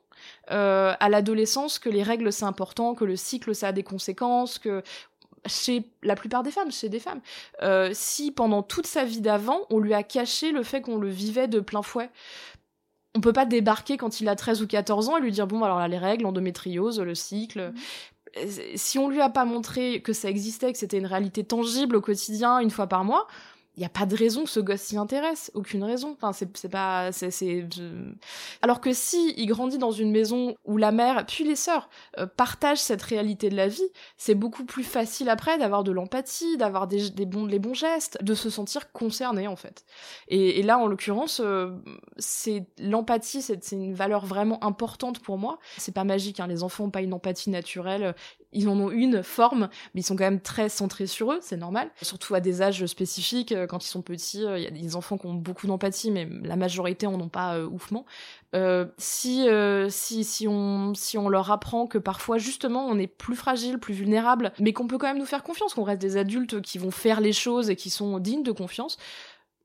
[0.48, 4.82] à l'adolescence que les règles c'est important que le cycle ça a des conséquences que
[5.48, 7.22] chez la plupart des femmes, chez des femmes.
[7.94, 11.48] si pendant toute sa vie d'avant, on lui a caché le fait qu'on le vivait
[11.48, 12.10] de plein fouet,
[13.16, 15.64] on peut pas débarquer quand il a 13 ou 14 ans et lui dire bon
[15.64, 17.72] alors là les règles, l'endométriose, le cycle.
[17.72, 18.48] Mm.
[18.76, 22.02] Si on lui a pas montré que ça existait, que c'était une réalité tangible au
[22.02, 23.28] quotidien une fois par mois,
[23.78, 26.16] il n'y a pas de raison que ce gosse s'y intéresse, aucune raison.
[26.20, 27.68] Enfin, c'est pas, c'est,
[28.62, 32.26] alors que si il grandit dans une maison où la mère puis les sœurs euh,
[32.26, 36.88] partagent cette réalité de la vie, c'est beaucoup plus facile après d'avoir de l'empathie, d'avoir
[36.88, 39.84] des, bons, les bons gestes, de se sentir concerné en fait.
[40.30, 41.72] Et, là, en l'occurrence, euh,
[42.18, 45.60] c'est l'empathie, c'est une valeur vraiment importante pour moi.
[45.78, 48.16] C'est pas magique, hein, les enfants ont pas une empathie naturelle
[48.56, 51.58] ils en ont une forme, mais ils sont quand même très centrés sur eux, c'est
[51.58, 51.90] normal.
[52.02, 54.96] Surtout à des âges spécifiques, euh, quand ils sont petits, euh, il y a des
[54.96, 58.06] enfants qui ont beaucoup d'empathie, mais la majorité en ont pas euh, oufement.
[58.56, 59.48] Euh, si,
[59.90, 63.94] si, si, on, si on leur apprend que parfois justement on est plus fragile, plus
[63.94, 66.92] vulnérable, mais qu'on peut quand même nous faire confiance, qu'on reste des adultes qui vont
[66.92, 68.98] faire les choses et qui sont dignes de confiance,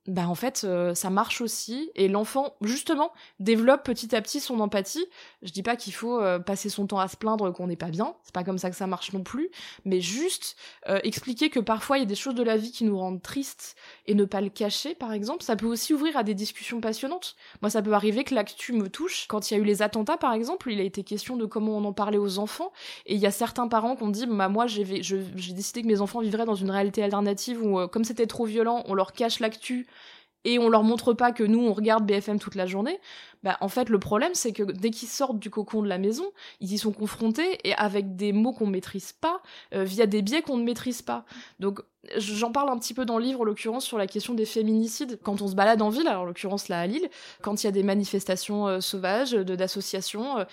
[0.07, 4.59] bah en fait euh, ça marche aussi et l'enfant justement développe petit à petit son
[4.61, 5.05] empathie.
[5.43, 7.91] Je dis pas qu'il faut euh, passer son temps à se plaindre qu'on n'est pas
[7.91, 9.51] bien, c'est pas comme ça que ça marche non plus,
[9.85, 10.57] mais juste
[10.89, 13.21] euh, expliquer que parfois il y a des choses de la vie qui nous rendent
[13.21, 16.81] tristes et ne pas le cacher par exemple, ça peut aussi ouvrir à des discussions
[16.81, 17.37] passionnantes.
[17.61, 20.17] Moi ça peut arriver que l'actu me touche quand il y a eu les attentats
[20.17, 22.73] par exemple, il a été question de comment on en parlait aux enfants
[23.05, 26.01] et il y a certains parents qui ont dit bah moi j'ai décidé que mes
[26.01, 29.87] enfants vivraient dans une réalité alternative où comme c'était trop violent, on leur cache l'actu
[30.45, 32.99] et on leur montre pas que nous on regarde BFM toute la journée,
[33.43, 36.25] bah en fait le problème c'est que dès qu'ils sortent du cocon de la maison,
[36.61, 39.43] ils y sont confrontés et avec des mots qu'on maîtrise pas,
[39.75, 41.25] euh, via des biais qu'on ne maîtrise pas.
[41.59, 41.81] Donc
[42.17, 45.19] j'en parle un petit peu dans le livre, en l'occurrence sur la question des féminicides.
[45.23, 47.09] Quand on se balade en ville, alors en l'occurrence là à Lille,
[47.43, 50.45] quand il y a des manifestations euh, sauvages, de d'associations, euh,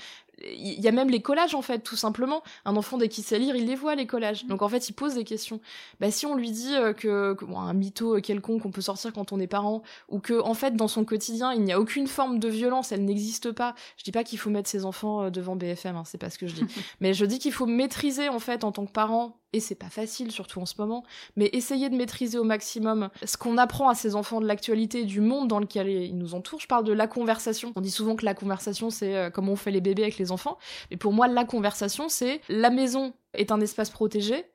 [0.43, 2.43] il y a même les collages en fait, tout simplement.
[2.65, 4.45] Un enfant dès qu'il sait lire, il les voit les collages.
[4.45, 5.59] Donc en fait, il pose des questions.
[5.99, 9.31] Bah si on lui dit euh, que, bon, un mytho quelconque qu'on peut sortir quand
[9.31, 12.39] on est parent, ou que en fait dans son quotidien il n'y a aucune forme
[12.39, 13.75] de violence, elle n'existe pas.
[13.97, 16.37] Je dis pas qu'il faut mettre ses enfants euh, devant BFM, hein, c'est pas ce
[16.37, 16.65] que je dis.
[16.99, 19.89] mais je dis qu'il faut maîtriser en fait en tant que parent et c'est pas
[19.89, 21.03] facile, surtout en ce moment,
[21.37, 25.21] mais essayer de maîtriser au maximum ce qu'on apprend à ces enfants de l'actualité du
[25.21, 26.59] monde dans lequel ils nous entourent.
[26.59, 27.71] Je parle de la conversation.
[27.75, 30.26] On dit souvent que la conversation, c'est euh, comment on fait les bébés avec les
[30.31, 30.57] enfants,
[30.91, 34.45] mais pour moi, la conversation, c'est la maison est un espace protégé,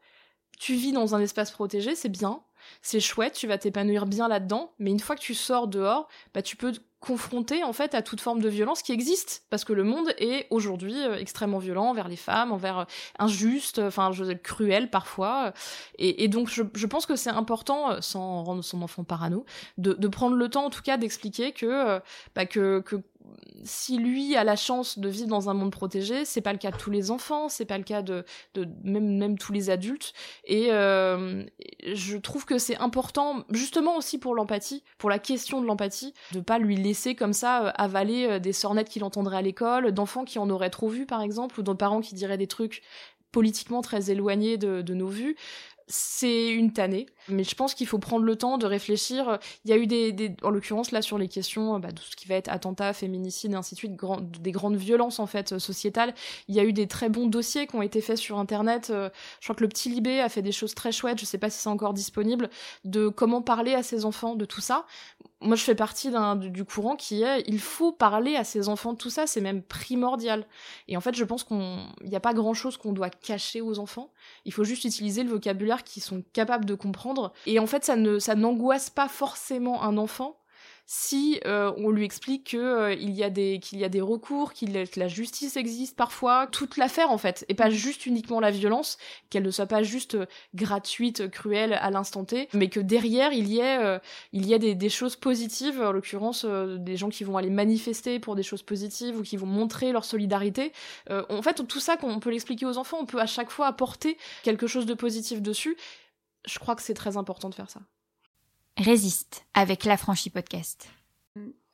[0.58, 2.42] tu vis dans un espace protégé, c'est bien,
[2.82, 6.42] c'est chouette, tu vas t'épanouir bien là-dedans, mais une fois que tu sors dehors, bah
[6.42, 9.44] tu peux confronté en fait à toute forme de violence qui existe.
[9.50, 12.84] Parce que le monde est aujourd'hui euh, extrêmement violent envers les femmes, envers euh,
[13.18, 15.52] injuste, enfin je cruel parfois.
[15.98, 19.44] Et, donc je, pense que c'est important, euh, sans rendre son enfant parano,
[19.78, 22.00] de, de prendre le temps en tout cas d'expliquer que,
[22.36, 22.96] bah, que, que
[23.64, 26.70] si lui a la chance de vivre dans un monde protégé, c'est pas le cas
[26.70, 30.12] de tous les enfants, c'est pas le cas de, de même, tous les adultes.
[30.44, 31.44] Et euh,
[31.84, 36.40] je trouve que c'est important, justement aussi pour l'empathie, pour la question de l'empathie, de
[36.40, 40.24] pas lui laisser comme ça euh, avaler euh, des sornettes qu'il entendrait à l'école, d'enfants
[40.24, 42.82] qui en auraient trop vu par exemple, ou de parents qui diraient des trucs
[43.30, 45.36] politiquement très éloignés de, de nos vues
[45.88, 47.06] c'est une tannée.
[47.28, 49.38] Mais je pense qu'il faut prendre le temps de réfléchir.
[49.64, 52.16] Il y a eu des, en l'occurrence là sur les questions bah, de tout ce
[52.16, 53.92] qui va être attentat, féminicide et ainsi de suite,
[54.40, 56.14] des grandes violences en fait sociétales.
[56.48, 58.90] Il y a eu des très bons dossiers qui ont été faits sur internet.
[58.90, 61.20] Euh, je crois que le petit Libé a fait des choses très chouettes.
[61.20, 62.50] Je sais pas si c'est encore disponible
[62.84, 64.86] de comment parler à ses enfants de tout ça
[65.42, 68.98] moi je fais partie du courant qui est il faut parler à ses enfants de
[68.98, 70.46] tout ça, c'est même primordial.
[70.88, 74.10] Et en fait, je pense qu'on n'y a pas grand-chose qu'on doit cacher aux enfants.
[74.44, 77.11] Il faut juste utiliser le vocabulaire qu'ils sont capables de comprendre
[77.46, 80.36] et en fait ça ne ça n'angoisse pas forcément un enfant
[80.86, 84.52] si euh, on lui explique que euh, y a des qu'il y a des recours,
[84.52, 88.50] qu'il que la justice existe parfois, toute l'affaire en fait, et pas juste uniquement la
[88.50, 88.98] violence,
[89.30, 93.48] qu'elle ne soit pas juste euh, gratuite, cruelle à l'instant T, mais que derrière il
[93.48, 94.00] y ait
[94.32, 98.18] il y a des, des, choses positives, en l'occurrence des gens qui vont aller manifester
[98.18, 100.72] pour des choses positives ou qui vont montrer leur solidarité.
[101.08, 104.18] en fait, tout ça qu'on peut l'expliquer aux enfants, on peut à chaque fois apporter
[104.42, 105.76] quelque chose de positif dessus.
[106.46, 107.80] Je crois que c'est très important de faire ça.
[108.76, 110.88] Résiste avec la franchise podcast.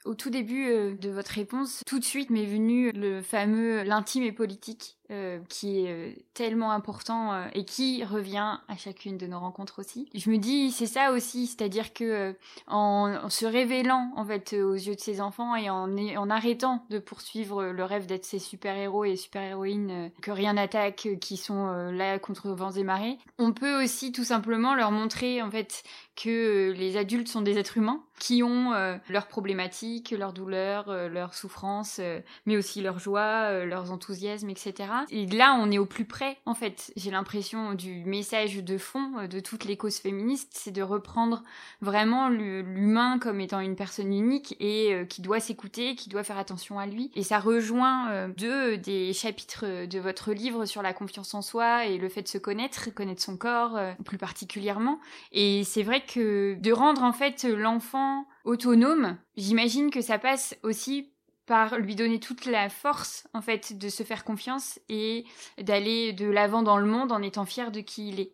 [0.05, 4.23] Au tout début euh, de votre réponse, tout de suite m'est venu le fameux l'intime
[4.23, 9.27] et politique euh, qui est euh, tellement important euh, et qui revient à chacune de
[9.27, 10.07] nos rencontres aussi.
[10.15, 14.97] Je me dis c'est ça aussi, c'est-à-dire que en, se révélant en fait aux yeux
[14.97, 19.17] de ses enfants et en, en arrêtant de poursuivre le rêve d'être ces super-héros et
[19.17, 24.25] super-héroïnes que rien n'attaque, qui sont là contre vents et marées, on peut aussi tout
[24.25, 25.85] simplement leur montrer en fait
[26.17, 28.73] que les adultes sont des êtres humains qui ont
[29.09, 32.01] leurs problématiques, leurs douleurs, leurs souffrances,
[32.45, 34.98] mais aussi leurs joies, leurs enthousiasmes, etc.
[35.11, 36.93] Et là, on est au plus près, en fait.
[36.97, 41.43] J'ai l'impression du message de fond euh, de toutes les causes féministes, c'est de reprendre
[41.81, 46.39] vraiment l'humain comme étant une personne unique et euh, qui doit s'écouter, qui doit faire
[46.39, 47.11] attention à lui.
[47.15, 51.87] Et ça rejoint euh, deux des chapitres de votre livre sur la confiance en soi
[51.87, 55.01] et le fait de se connaître, connaître son corps plus particulièrement.
[55.33, 61.11] Et c'est vrai que de rendre en fait l'enfant autonome, j'imagine que ça passe aussi
[61.49, 65.25] par lui donner toute la force en fait de se faire confiance et
[65.59, 68.33] d'aller de l'avant dans le monde en étant fier de qui il est.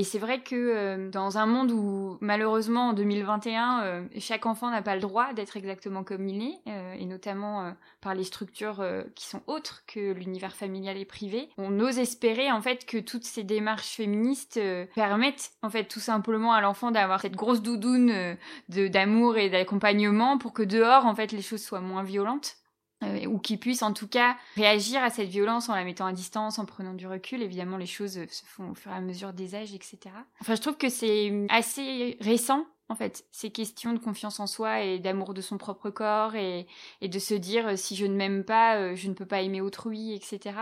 [0.00, 4.70] Et c'est vrai que euh, dans un monde où malheureusement en 2021 euh, chaque enfant
[4.70, 8.82] n'a pas le droit d'être exactement comme il est euh, et notamment par les structures
[9.14, 13.24] qui sont autres que l'univers familial et privé, on ose espérer en fait que toutes
[13.24, 14.58] ces démarches féministes
[14.94, 18.38] permettent en fait tout simplement à l'enfant d'avoir cette grosse doudoune
[18.70, 22.56] d'amour et d'accompagnement pour que dehors en fait les choses soient moins violentes
[23.02, 26.12] euh, ou qui puisse en tout cas réagir à cette violence en la mettant à
[26.12, 27.42] distance, en prenant du recul.
[27.42, 29.98] Évidemment, les choses se font au fur et à mesure des âges, etc.
[30.40, 34.80] Enfin, je trouve que c'est assez récent en fait, ces questions de confiance en soi
[34.80, 36.66] et d'amour de son propre corps et,
[37.00, 39.42] et, de se dire euh, si je ne m'aime pas, euh, je ne peux pas
[39.42, 40.56] aimer autrui, etc.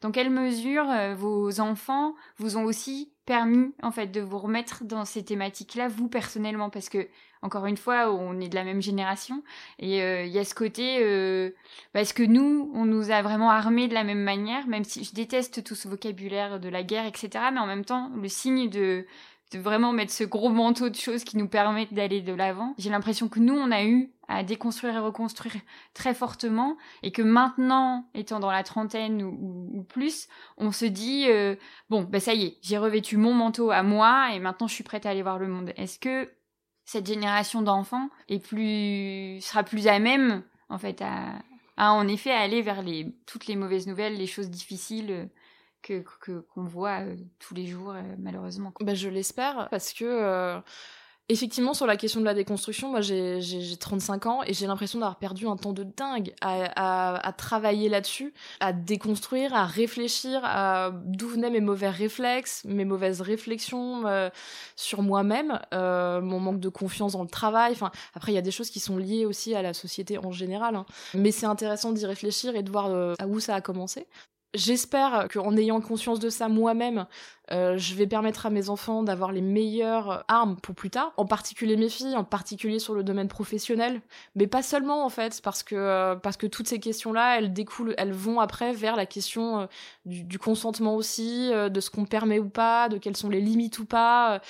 [0.00, 5.04] Dans quelle mesure vos enfants vous ont aussi permis en fait de vous remettre dans
[5.04, 7.06] ces thématiques-là, vous personnellement, parce que
[7.44, 9.42] encore une fois, on est de la même génération.
[9.78, 11.50] Et euh, il y a ce côté, euh,
[11.92, 15.14] parce que nous, on nous a vraiment armés de la même manière, même si je
[15.14, 17.28] déteste tout ce vocabulaire de la guerre, etc.
[17.52, 19.06] Mais en même temps, le signe de,
[19.52, 22.74] de vraiment mettre ce gros manteau de choses qui nous permettent d'aller de l'avant.
[22.78, 25.54] J'ai l'impression que nous, on a eu à déconstruire et reconstruire
[25.92, 31.56] très fortement et que maintenant, étant dans la trentaine ou, plus, on se dit euh,
[31.90, 34.82] bon, bah ça y est, j'ai revêtu mon manteau à moi et maintenant je suis
[34.82, 35.74] prête à aller voir le monde.
[35.76, 36.30] Est-ce que
[36.84, 41.42] cette génération d'enfants est plus sera plus à même en fait à,
[41.76, 45.28] à en effet aller vers les, toutes les mauvaises nouvelles, les choses difficiles
[45.82, 46.02] que
[46.54, 47.00] qu'on voit
[47.38, 48.72] tous les jours, malheureusement.
[48.80, 50.62] Bah, je l'espère, parce que
[51.30, 53.40] Effectivement, sur la question de la déconstruction, moi j'ai
[53.80, 58.74] 35 ans et j'ai l'impression d'avoir perdu un temps de dingue à, travailler là-dessus, à
[58.74, 64.28] déconstruire, à réfléchir à d'où venaient mes mauvais réflexes, mes mauvaises réflexions euh,
[64.76, 67.72] sur moi-même, euh, mon manque de confiance dans le travail.
[67.72, 70.30] Enfin, après, il y a des choses qui sont liées aussi à la société en
[70.30, 70.76] général.
[70.76, 70.84] Hein.
[71.14, 74.06] Mais c'est intéressant d'y réfléchir et de voir euh, à où ça a commencé.
[74.54, 77.06] J'espère qu'en ayant conscience de ça moi-même,
[77.50, 81.26] euh, je vais permettre à mes enfants d'avoir les meilleures armes pour plus tard, en
[81.26, 84.00] particulier mes filles, en particulier sur le domaine professionnel,
[84.36, 87.94] mais pas seulement en fait, parce que euh, parce que toutes ces questions-là, elles découlent,
[87.98, 89.66] elles vont après vers la question euh,
[90.06, 93.86] du, consentement aussi, de ce qu'on permet ou pas, de quelles sont les limites ou
[93.86, 94.40] pas.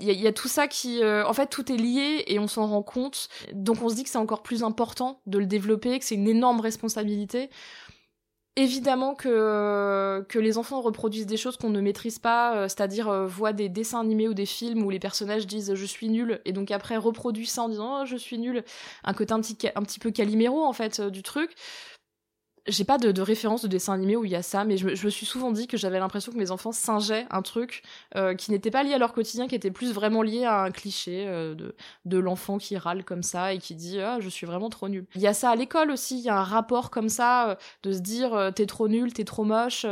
[0.00, 2.66] Il y, y, a tout ça qui, en fait, tout est lié et on s'en
[2.66, 3.28] rend compte.
[3.52, 6.26] Donc on se dit que c'est encore plus important de le développer, que c'est une
[6.26, 7.48] énorme responsabilité
[8.56, 13.26] évidemment que, que les enfants reproduisent des choses qu'on ne maîtrise pas, euh, c'est-à-dire euh,
[13.26, 16.52] voient des dessins animés ou des films où les personnages disent je suis nul et
[16.52, 18.62] donc après reproduisent ça en disant oh, je suis nul,
[19.02, 21.50] un côté un petit, un petit peu caliméro en fait euh, du truc
[22.66, 24.86] j'ai pas de, de, référence de dessin animé où il y a ça, mais je,
[24.86, 27.82] me suis souvent dit que j'avais l'impression que mes enfants singeaient un truc
[28.16, 30.70] euh, qui n'était pas lié à leur quotidien, qui était plus vraiment lié à un
[30.70, 31.54] cliché euh,
[32.04, 35.06] de, l'enfant qui râle comme ça et qui dit ah je suis vraiment trop nul.
[35.14, 37.54] Il y a ça à l'école aussi, il y a un rapport comme ça euh,
[37.82, 39.86] de se dire t'es trop nul, t'es trop moche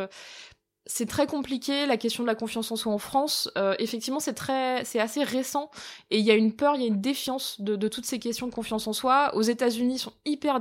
[0.85, 3.49] c'est très compliqué la question de la confiance en soi en France.
[3.79, 5.71] Effectivement, c'est très, c'est assez récent
[6.11, 8.49] et il y a une peur, il y a une défiance de toutes ces questions
[8.49, 9.33] de confiance en soi.
[9.37, 10.61] Aux États-Unis, ils sont hyper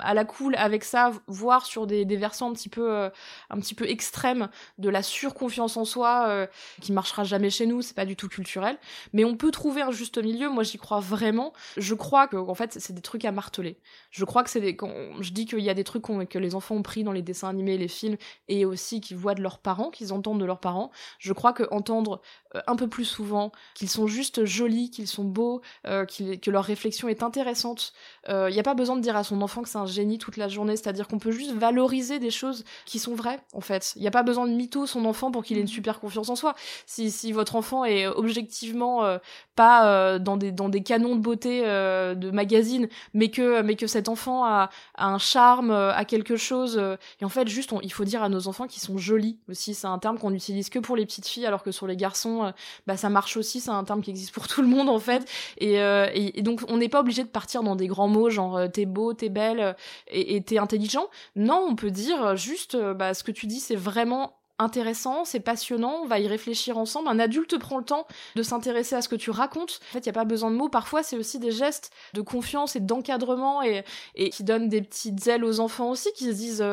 [0.00, 3.10] à la cool avec ça, voire sur des, versants un petit peu, euh,
[3.50, 6.46] un petit peu extrêmes de la surconfiance en soi euh,
[6.80, 7.82] qui marchera jamais chez nous.
[7.82, 8.78] C'est pas du tout culturel,
[9.12, 10.48] mais on peut trouver un juste milieu.
[10.48, 11.52] Moi, j'y crois vraiment.
[11.76, 13.78] Je crois que, en fait, c'est des trucs à marteler.
[14.10, 16.54] Je crois que c'est des, quand je dis qu'il y a des trucs que les
[16.54, 18.16] enfants ont pris dans les dessins animés, les films,
[18.48, 20.90] et aussi qu'ils voient de leurs parents, qu'ils entendent de leurs parents.
[21.18, 22.20] Je crois que entendre
[22.54, 26.64] euh, un peu plus souvent qu'ils sont juste jolis, qu'ils sont beaux, euh, que leur
[26.64, 27.92] réflexion est intéressante,
[28.28, 30.36] il n'y a pas besoin de dire à son enfant que c'est un génie toute
[30.36, 33.92] la journée, c'est-à-dire qu'on peut juste valoriser des choses qui sont vraies, en fait.
[33.96, 35.72] Il n'y a pas besoin de mytho son enfant pour qu'il ait une mhm.
[35.72, 36.54] super confiance en soi.
[36.86, 39.18] Si, si votre enfant est objectivement euh,
[39.56, 43.86] pas euh, dans, des, dans des canons de beauté de magazine, mais que, mais que
[43.86, 46.80] cet enfant a, un charme, a quelque chose,
[47.20, 49.74] et en fait, juste, il faut dire à nos enfants qu'ils sont jolis aussi.
[49.74, 52.52] C'est un terme qu'on utilise que pour les petites filles, alors que sur les garçons,
[52.86, 55.28] bah, ça marche aussi, c'est un terme qui existe pour tout le monde, en fait.
[55.58, 58.68] Et, et, et donc, on n'est pas obligé de partir dans des grands genre euh,
[58.68, 59.72] t'es beau, t'es belle euh,
[60.08, 61.08] et t'es intelligent.
[61.36, 65.40] Non, on peut dire euh, juste bah, ce que tu dis c'est vraiment intéressant, c'est
[65.40, 67.08] passionnant, on va y réfléchir ensemble.
[67.08, 69.80] Un adulte prend le temps de s'intéresser à ce que tu racontes.
[69.90, 70.68] En fait, il n'y a pas besoin de mots.
[70.68, 73.82] Parfois, c'est aussi des gestes de confiance et d'encadrement et,
[74.14, 76.64] et qui donnent des petites ailes aux enfants aussi, qui se disent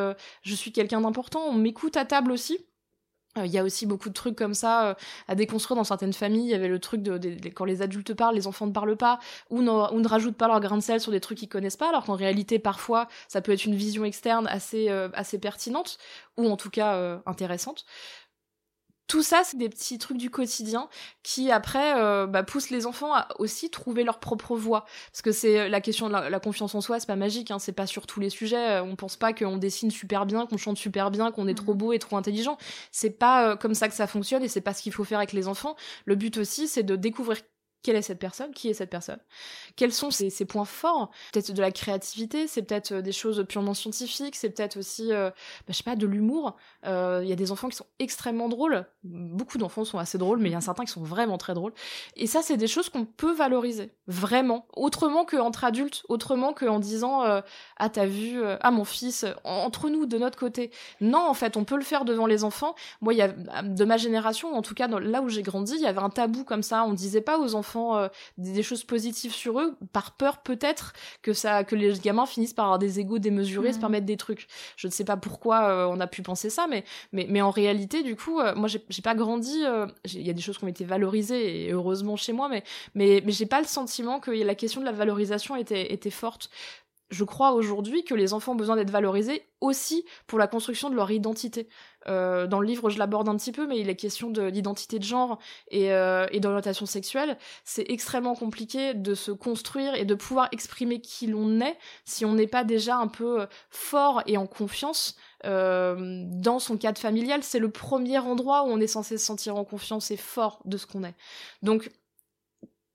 [0.44, 2.60] je suis quelqu'un d'important, on m'écoute à table aussi.
[3.38, 4.94] Euh, il y a aussi beaucoup de trucs comme ça euh,
[5.28, 6.46] à déconstruire dans certaines familles.
[6.46, 9.20] Il y avait le truc de, quand les adultes parlent, les enfants ne parlent pas,
[9.50, 12.06] ou, ne rajoutent pas leur grain de sel sur des trucs qu'ils connaissent pas, alors
[12.06, 15.98] qu'en réalité, parfois, ça peut être une vision externe assez, euh, assez pertinente,
[16.38, 17.86] ou en tout cas intéressante
[19.12, 20.88] tout ça, c'est des petits trucs du quotidien
[21.22, 24.86] qui après euh, bah, poussent les enfants à aussi trouver leur propre voie.
[25.12, 27.74] Parce que c'est la question de la, confiance en soi, c'est pas magique, hein, c'est
[27.74, 28.80] pas sur tous les sujets.
[28.80, 31.78] On pense pas qu'on dessine super bien, qu'on chante super bien, qu'on est trop mmh.
[31.78, 32.58] beau et trop intelligent.
[32.94, 35.18] C'est pas euh, comme ça que ça fonctionne et c'est pas ce qu'il faut faire
[35.18, 35.76] avec les enfants.
[36.06, 37.42] Le but aussi, c'est de découvrir
[37.84, 39.20] quelle est cette personne Qui est cette personne
[39.76, 43.74] Quels sont ses, points forts Peut-être de la créativité, c'est peut-être euh, des choses purement
[43.74, 46.56] scientifiques, c'est peut-être aussi, euh, bah, je sais pas, de l'humour.
[46.86, 48.86] Euh, il y a des enfants qui sont extrêmement drôles.
[49.04, 51.74] Beaucoup d'enfants sont assez drôles, mais il y a certains qui sont vraiment très drôles.
[52.16, 54.68] Et ça, c'est des choses qu'on peut valoriser, vraiment.
[54.76, 57.24] Autrement qu'entre adultes, autrement qu'en disant
[57.78, 60.72] Ah, t'as vu Ah, mon fils, entre nous, de notre côté.
[61.00, 62.76] Non, en fait, on peut le faire devant les enfants.
[63.02, 63.30] Moi, il y a,
[63.64, 66.44] de ma génération, en tout cas, là où j'ai grandi, il y avait un tabou
[66.44, 66.84] comme ça.
[66.84, 68.08] On disait pas aux enfants euh,
[68.38, 72.66] des, choses positives sur eux, par peur peut-être que ça, que les gamins finissent par
[72.66, 74.48] avoir des égos démesurés, se permettre des trucs.
[74.78, 77.52] Je ne sais pas pourquoi euh, on a pu penser ça, mais mais, mais en
[77.52, 79.64] réalité, du coup, euh, moi j'ai pas grandi.
[80.06, 82.64] Il y a des choses qui ont été valorisées et heureusement chez moi, mais
[82.96, 86.50] mais mais j'ai pas le sentiment que la question de la valorisation était était forte
[87.12, 90.96] je crois aujourd'hui que les enfants ont besoin d'être valorisés aussi pour la construction de
[90.96, 91.68] leur identité.
[92.08, 95.00] Euh, dans le livre, je l'aborde un petit peu, mais il est question de l'identité
[95.00, 97.38] de genre et, euh, et d'orientation sexuelle.
[97.64, 102.34] C'est extrêmement compliqué de se construire et de pouvoir exprimer qui l'on est si on
[102.34, 107.44] n'est pas déjà un peu fort et en confiance euh, dans son cadre familial.
[107.44, 110.78] C'est le premier endroit où on est censé se sentir en confiance et fort de
[110.78, 111.16] ce qu'on est.
[111.62, 111.90] Donc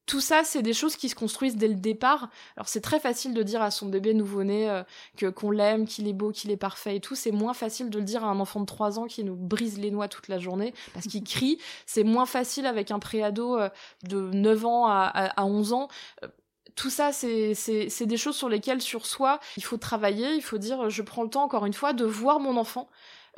[0.07, 2.31] tout ça, c'est des choses qui se construisent dès le départ.
[2.57, 4.83] Alors c'est très facile de dire à son bébé nouveau-né euh,
[5.17, 7.17] que qu'on l'aime, qu'il est beau, qu'il est parfait et tout.
[7.17, 9.79] C'est moins facile de le dire à un enfant de 3 ans qui nous brise
[9.79, 11.59] les noix toute la journée parce qu'il crie.
[11.87, 13.69] C'est moins facile avec un préado euh,
[14.05, 15.89] de 9 ans à, à, 11 ans
[16.23, 16.29] euh,
[16.77, 17.55] tout ça, c'est
[18.03, 21.31] des choses sur lesquelles, sur soi, il faut travailler, il faut dire, je prends le
[21.31, 22.91] temps, encore une fois, de voir mon enfant,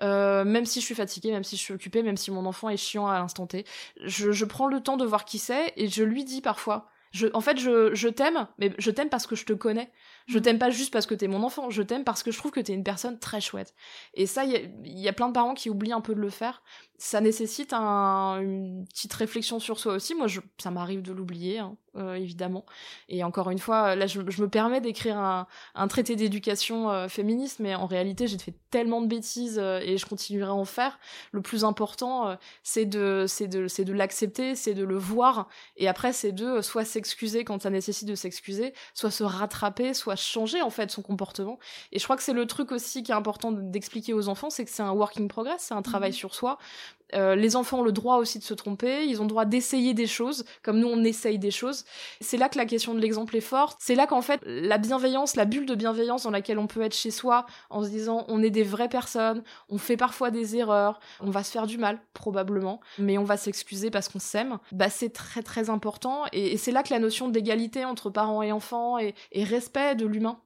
[0.02, 2.68] euh, même si je suis fatiguée, même si je suis occupée, même si mon enfant
[2.68, 3.64] est chiant à l'instant T.
[4.04, 6.88] Je, je prends le temps de voir qui c'est et je lui dis parfois.
[7.12, 9.90] Je, en fait, je, je t'aime, mais je t'aime parce que je te connais.
[10.28, 12.50] Je t'aime pas juste parce que t'es mon enfant, je t'aime parce que je trouve
[12.50, 13.74] que t'es une personne très chouette.
[14.12, 16.62] Et ça, il y, a plein de parents qui oublient un peu de le faire
[16.98, 20.16] ça nécessite un, une petite réflexion sur soi aussi.
[20.16, 20.26] Moi,
[20.58, 22.66] ça m'arrive de l'oublier, hein, euh, évidemment.
[23.08, 27.76] Et encore une fois, là, je, me permets d'écrire un, traité d'éducation euh, féministe, mais
[27.76, 30.98] en réalité, j'ai fait tellement de bêtises euh, et je continuerai à en faire.
[31.30, 36.32] Le plus important, c'est de, c'est de l'accepter, c'est de le voir, et après, c'est
[36.32, 40.90] de soit s'excuser quand ça nécessite de s'excuser, soit se rattraper, soit changer en fait
[40.90, 41.58] son comportement.
[41.92, 44.64] Et je crois que c'est le truc aussi qui est important d'expliquer aux enfants, c'est
[44.64, 46.14] que c'est un working progress, c'est un travail mmh.
[46.14, 46.58] sur soi.
[47.14, 49.94] Euh, les enfants ont le droit aussi de se tromper, ils ont le droit d'essayer
[49.94, 51.84] des choses, comme nous on essaye des choses.
[52.20, 53.78] C'est là que la question de l'exemple est forte.
[53.80, 56.94] C'est là qu'en fait la bienveillance, la bulle de bienveillance dans laquelle on peut être
[56.94, 61.00] chez soi, en se disant on est des vraies personnes, on fait parfois des erreurs,
[61.20, 64.58] on va se faire du mal probablement, mais on va s'excuser parce qu'on s'aime.
[64.72, 68.52] Bah c'est très très important et, c'est là que la notion d'égalité entre parents et
[68.52, 70.40] enfants et respect de l'humain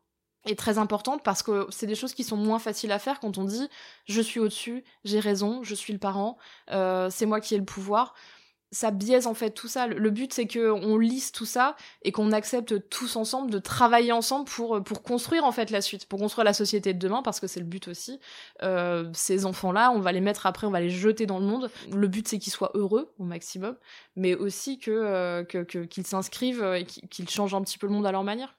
[0.47, 3.39] est très importante parce que c'est des choses qui sont moins faciles à faire quand
[3.39, 3.69] on dit
[4.07, 6.37] je suis au-dessus, j'ai raison, je suis le parent,
[6.71, 8.15] euh, c'est moi qui ai le pouvoir.
[8.75, 9.87] Ça biaise en fait tout ça.
[9.87, 14.13] Le but c'est que on lisse tout ça et qu'on accepte tous ensemble de travailler
[14.13, 17.39] ensemble pour pour construire en fait la suite, pour construire la société de demain parce
[17.39, 18.19] que c'est le but aussi.
[18.63, 21.71] Euh, ces enfants-là, on va les mettre après, on va les jeter dans le monde.
[21.93, 23.77] Le but c'est qu'ils soient heureux au maximum,
[24.17, 28.07] mais aussi que euh, que qu'ils s'inscrivent et qu'ils changent un petit peu le monde
[28.07, 28.55] à leur manière.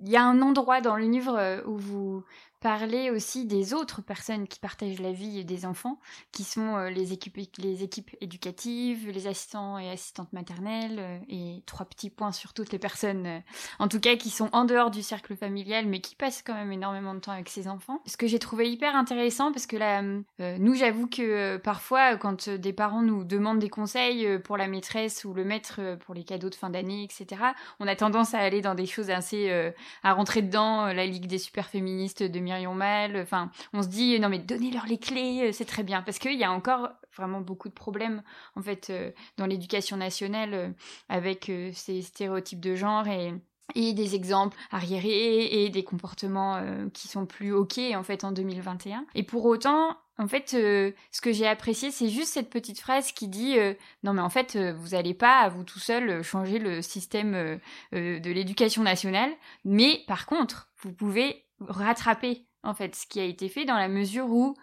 [0.00, 2.24] Il y a un endroit dans le livre euh, où vous
[2.60, 5.98] parler aussi des autres personnes qui partagent la vie des enfants,
[6.32, 11.62] qui sont euh, les, équipes, les équipes éducatives, les assistants et assistantes maternelles, euh, et
[11.66, 13.38] trois petits points sur toutes les personnes, euh,
[13.78, 16.72] en tout cas qui sont en dehors du cercle familial, mais qui passent quand même
[16.72, 18.00] énormément de temps avec ces enfants.
[18.06, 20.02] Ce que j'ai trouvé hyper intéressant, parce que là,
[20.38, 25.34] nous, j'avoue que parfois, quand des parents nous demandent des conseils pour la maîtresse ou
[25.34, 27.42] le maître pour les cadeaux de fin d'année, etc.,
[27.80, 29.72] on a tendance à aller dans des choses assez...
[30.02, 32.38] à rentrer dedans, la Ligue des super féministes de
[32.74, 33.16] Mal.
[33.16, 36.38] Enfin, on se dit non mais donnez-leur les clés, euh, c'est très bien parce qu'il
[36.38, 38.22] y a encore vraiment beaucoup de problèmes
[38.54, 40.68] en fait euh, dans l'éducation nationale euh,
[41.08, 43.34] avec ces stéréotypes de genre et
[43.74, 46.62] et des exemples arriérés et des comportements
[46.94, 49.04] qui sont plus ok en fait en 2021.
[49.16, 53.26] Et pour autant, en fait, ce que j'ai apprécié, c'est juste cette petite phrase qui
[53.26, 53.56] dit
[54.04, 57.58] non mais en fait, vous n'allez pas à vous tout seul changer le système
[57.92, 59.32] de l'éducation nationale,
[59.64, 63.88] mais par contre, vous pouvez rattraper en fait ce qui a été fait dans la
[63.88, 64.54] mesure où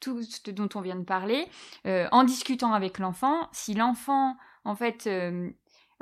[0.00, 1.46] tout ce dont on vient de parler,
[1.86, 5.50] euh, en discutant avec l'enfant, si l'enfant en fait euh,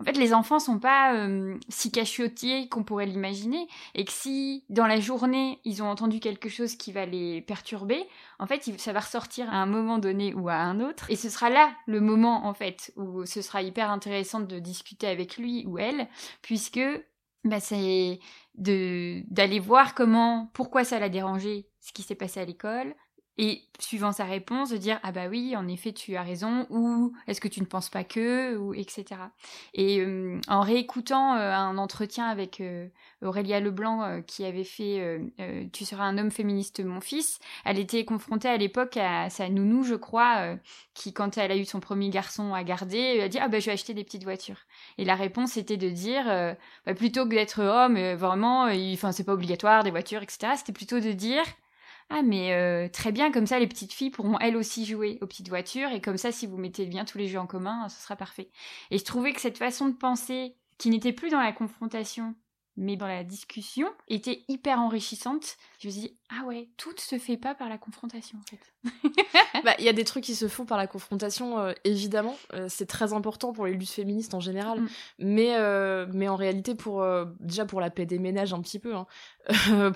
[0.01, 4.65] en fait, les enfants sont pas euh, si cachottiers qu'on pourrait l'imaginer, et que si
[4.71, 8.03] dans la journée ils ont entendu quelque chose qui va les perturber,
[8.39, 11.29] en fait, ça va ressortir à un moment donné ou à un autre, et ce
[11.29, 15.67] sera là le moment en fait où ce sera hyper intéressant de discuter avec lui
[15.67, 16.09] ou elle,
[16.41, 16.81] puisque
[17.45, 18.19] bah, c'est
[18.57, 22.95] de d'aller voir comment, pourquoi ça l'a dérangé, ce qui s'est passé à l'école,
[23.41, 27.15] et suivant sa réponse de dire ah bah oui en effet tu as raison ou
[27.27, 29.07] est-ce que tu ne penses pas que ou etc
[29.73, 32.89] et euh, en réécoutant euh, un entretien avec euh,
[33.23, 35.21] Aurélia Leblanc qui avait fait
[35.73, 39.85] tu seras un homme féministe mon fils elle était confrontée à l'époque à sa nounou
[39.85, 40.57] je crois
[40.93, 43.67] qui quand elle a eu son premier garçon à garder a dit ah bah je
[43.67, 44.61] vais acheter des petites voitures.
[44.97, 46.25] Et la réponse était de dire
[46.87, 51.01] bah, plutôt que d'être homme vraiment enfin c'est pas obligatoire des voitures etc c'était plutôt
[51.01, 51.45] de dire
[52.13, 55.27] ah mais euh, très bien, comme ça les petites filles pourront elles aussi jouer aux
[55.27, 58.03] petites voitures et comme ça si vous mettez bien tous les jeux en commun, ce
[58.03, 58.51] sera parfait.
[58.91, 62.35] Et je trouvais que cette façon de penser qui n'était plus dans la confrontation
[62.81, 65.57] mais dans la discussion était hyper enrichissante.
[65.79, 68.73] Je me suis dit, ah ouais, tout se fait pas par la confrontation en fait.
[69.65, 72.35] Bah, il y a des trucs qui se font par la confrontation, euh, évidemment.
[72.55, 74.81] Euh, c'est très important pour les luttes féministes en général.
[74.81, 74.89] Mm.
[75.19, 77.05] Mais, euh, mais en réalité, pour,
[77.41, 79.07] déjà pour la paix des ménages un petit peu, hein.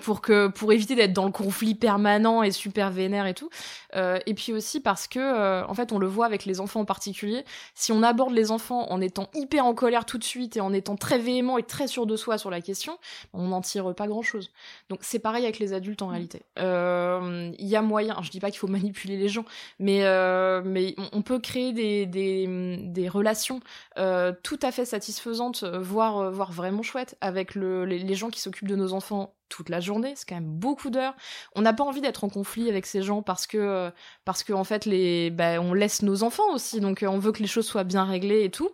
[0.03, 3.49] Pour, que, pour éviter d'être dans le conflit permanent et super vénère et tout.
[3.93, 7.45] et puis aussi parce que, en fait, on le voit avec les enfants en particulier.
[7.75, 10.73] Si on aborde les enfants en étant hyper en colère tout de suite et en
[10.73, 12.97] étant très véhément et très sûr de soi sur la question,
[13.33, 14.51] on n'en tire pas grand chose.
[14.89, 16.41] Donc c'est pareil avec les adultes en réalité réalité.
[16.59, 19.45] Euh, Il y a moyen, je dis pas qu'il faut manipuler les gens,
[19.79, 23.59] mais, euh, mais on peut créer des, des, des relations
[23.97, 28.39] euh, tout à fait satisfaisantes, voire, voire vraiment chouettes, avec le, les, les gens qui
[28.39, 31.15] s'occupent de nos enfants toute la journée, c'est quand même beaucoup d'heures.
[31.55, 33.91] On n'a pas envie d'être en conflit avec ces gens parce que
[34.25, 37.41] parce que en fait les bah, on laisse nos enfants aussi, donc on veut que
[37.41, 38.69] les choses soient bien réglées et tout.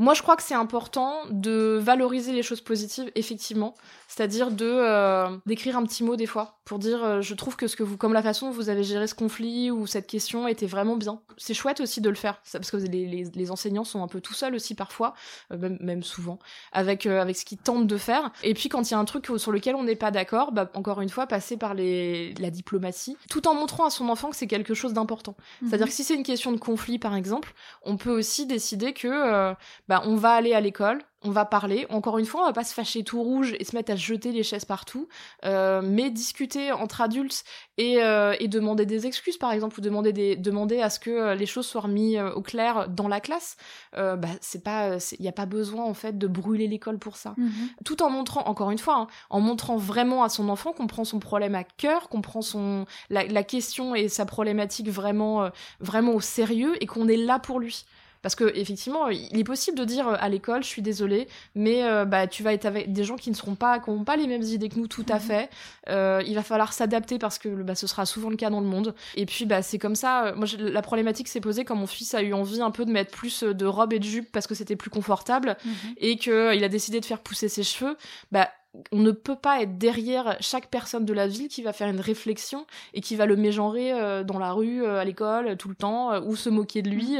[0.00, 3.74] Moi, je crois que c'est important de valoriser les choses positives, effectivement,
[4.06, 7.66] c'est-à-dire de euh, d'écrire un petit mot des fois pour dire euh, je trouve que
[7.66, 10.46] ce que vous comme la façon dont vous avez géré ce conflit ou cette question
[10.46, 11.20] était vraiment bien.
[11.36, 14.20] C'est chouette aussi de le faire parce que les, les, les, enseignants sont un peu
[14.20, 15.14] tout seuls aussi parfois,
[15.52, 16.38] euh, même, même, souvent
[16.70, 18.30] avec avec ce qu'ils tentent de faire.
[18.44, 20.70] Et puis quand il y a un truc sur lequel on n'est pas d'accord, bah,
[20.74, 24.36] encore une fois passer par les la diplomatie, tout en montrant à son enfant que
[24.36, 25.34] c'est quelque chose d'important.
[25.60, 25.68] Mhm.
[25.68, 29.54] C'est-à-dire que si c'est une question de conflit par exemple, on peut aussi décider que
[29.88, 31.86] bah, on va aller à l'école, on va parler.
[31.90, 34.30] Encore une fois, on va pas se fâcher tout rouge et se mettre à jeter
[34.30, 35.08] les chaises partout,
[35.44, 37.44] euh, mais discuter entre adultes
[37.76, 41.10] et, euh, et, demander des excuses, par exemple, ou demander, des, demander à ce que
[41.10, 43.56] euh, les choses soient remises au clair dans la classe.
[43.94, 47.34] bah, c'est pas, il n'y a pas besoin en fait de brûler l'école pour ça.
[47.36, 47.50] Mhm.
[47.84, 51.04] Tout en montrant, encore une fois, hein, en montrant vraiment à son enfant qu'on prend
[51.04, 56.12] son problème à cœur, qu'on prend son la, la, question et sa problématique vraiment, vraiment
[56.12, 57.86] au sérieux et qu'on est là pour lui.
[58.22, 61.84] Parce que effectivement, il est possible de dire euh, à l'école, je suis désolée, mais
[61.84, 64.16] euh, bah tu vas être avec des gens qui ne seront pas, qui n'ont pas
[64.16, 65.20] les mêmes idées que nous, tout à mhm.
[65.20, 65.50] fait.
[65.88, 68.66] Euh, il va falloir s'adapter parce que bah, ce sera souvent le cas dans le
[68.66, 68.94] monde.
[69.16, 70.32] Et puis bah c'est comme ça.
[70.36, 73.10] Moi, la problématique s'est posée quand mon fils a eu envie un peu de mettre
[73.10, 75.72] plus de robe et de jupe parce que c'était plus confortable mhm.
[75.98, 77.96] et que il a décidé de faire pousser ses cheveux.
[78.32, 78.48] Bah
[78.92, 82.00] on ne peut pas être derrière chaque personne de la ville qui va faire une
[82.00, 85.74] réflexion et qui va le mégenrer euh, dans la rue, euh, à l'école, tout le
[85.74, 87.16] temps, euh, ou se moquer de lui.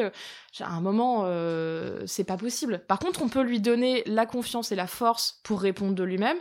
[0.60, 1.26] à un moment,
[2.06, 2.82] c'est pas possible.
[2.86, 6.38] Par contre, on peut lui donner la confiance et la force pour répondre de lui-même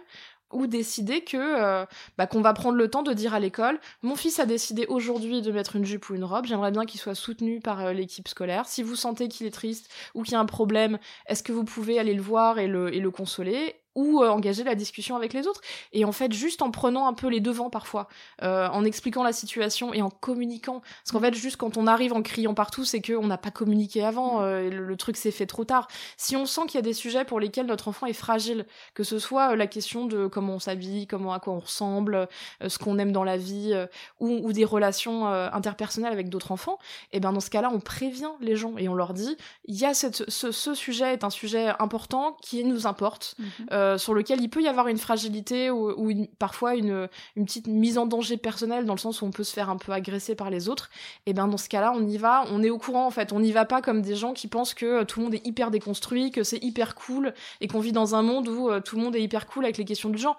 [0.53, 1.85] ou décider que
[2.17, 5.41] bah, qu'on va prendre le temps de dire à l'école mon fils a décidé aujourd'hui
[5.41, 8.65] de mettre une jupe ou une robe j'aimerais bien qu'il soit soutenu par l'équipe scolaire
[8.65, 11.65] si vous sentez qu'il est triste ou qu'il y a un problème est-ce que vous
[11.65, 13.75] pouvez aller le voir et le, et le consoler?
[13.97, 15.61] Ou euh, engager la discussion avec les autres.
[15.91, 18.07] Et en fait, juste en prenant un peu les devants parfois,
[18.43, 20.81] euh, en expliquant la situation et en communiquant.
[20.81, 24.05] Parce qu'en fait, juste quand on arrive en criant partout, c'est qu'on n'a pas communiqué
[24.05, 25.87] avant, euh, le, truc s'est fait trop tard.
[26.15, 29.03] Si on sent qu'il y a des sujets pour lesquels notre enfant est fragile, que
[29.03, 32.27] ce soit la question de comment on s'habille, comment à quoi on ressemble,
[32.65, 33.73] ce qu'on aime dans la vie,
[34.19, 36.79] ou, ou, des relations interpersonnelles avec d'autres enfants,
[37.11, 39.75] et eh ben dans ce cas-là, on prévient les gens et on leur dit, il
[39.75, 43.35] y a cette, ce, ce, sujet est un sujet important qui nous importe.
[43.39, 43.86] Mm-hmm.
[43.87, 48.05] Euh, sur lequel il peut y avoir une fragilité ou, parfois une, petite mise en
[48.05, 50.69] danger personnelle dans le sens où on peut se faire un peu agresser par les
[50.69, 50.89] autres,
[51.25, 53.39] et ben dans ce cas-là, on y va, on est au courant en fait, on
[53.39, 56.31] n'y va pas comme des gens qui pensent que tout le monde est hyper déconstruit,
[56.31, 59.15] que c'est hyper cool et qu'on vit dans un monde où euh, tout le monde
[59.15, 60.37] est hyper cool avec les questions du genre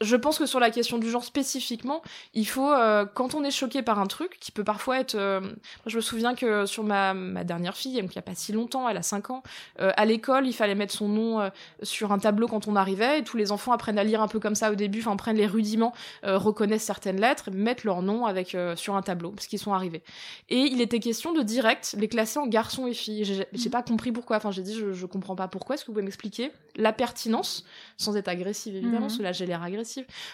[0.00, 2.02] je pense que sur la question du genre spécifiquement,
[2.34, 5.14] il faut, euh, quand on est choqué par un truc, qui peut parfois être...
[5.14, 5.40] Euh,
[5.86, 8.52] je me souviens que sur ma, ma dernière fille, donc il n'y a pas si
[8.52, 9.42] longtemps, elle a 5 ans,
[9.80, 11.50] euh, à l'école, il fallait mettre son nom
[11.82, 14.40] sur un tableau quand on arrivait, et tous les enfants apprennent à lire un peu
[14.40, 15.92] comme ça au début, enfin prennent les rudiments,
[16.22, 20.02] reconnaissent certaines lettres, mettent leur nom avec sur un tableau, parce qu'ils sont arrivés.
[20.48, 23.44] Et il était question de direct les classer en garçons et filles.
[23.52, 25.94] J'ai pas compris pourquoi, enfin j'ai dit je, je comprends pas pourquoi, est-ce que vous
[25.94, 27.64] pouvez m'expliquer la pertinence,
[27.96, 29.10] sans être agressive évidemment, mmh.
[29.10, 29.85] cela j'ai l'air agressive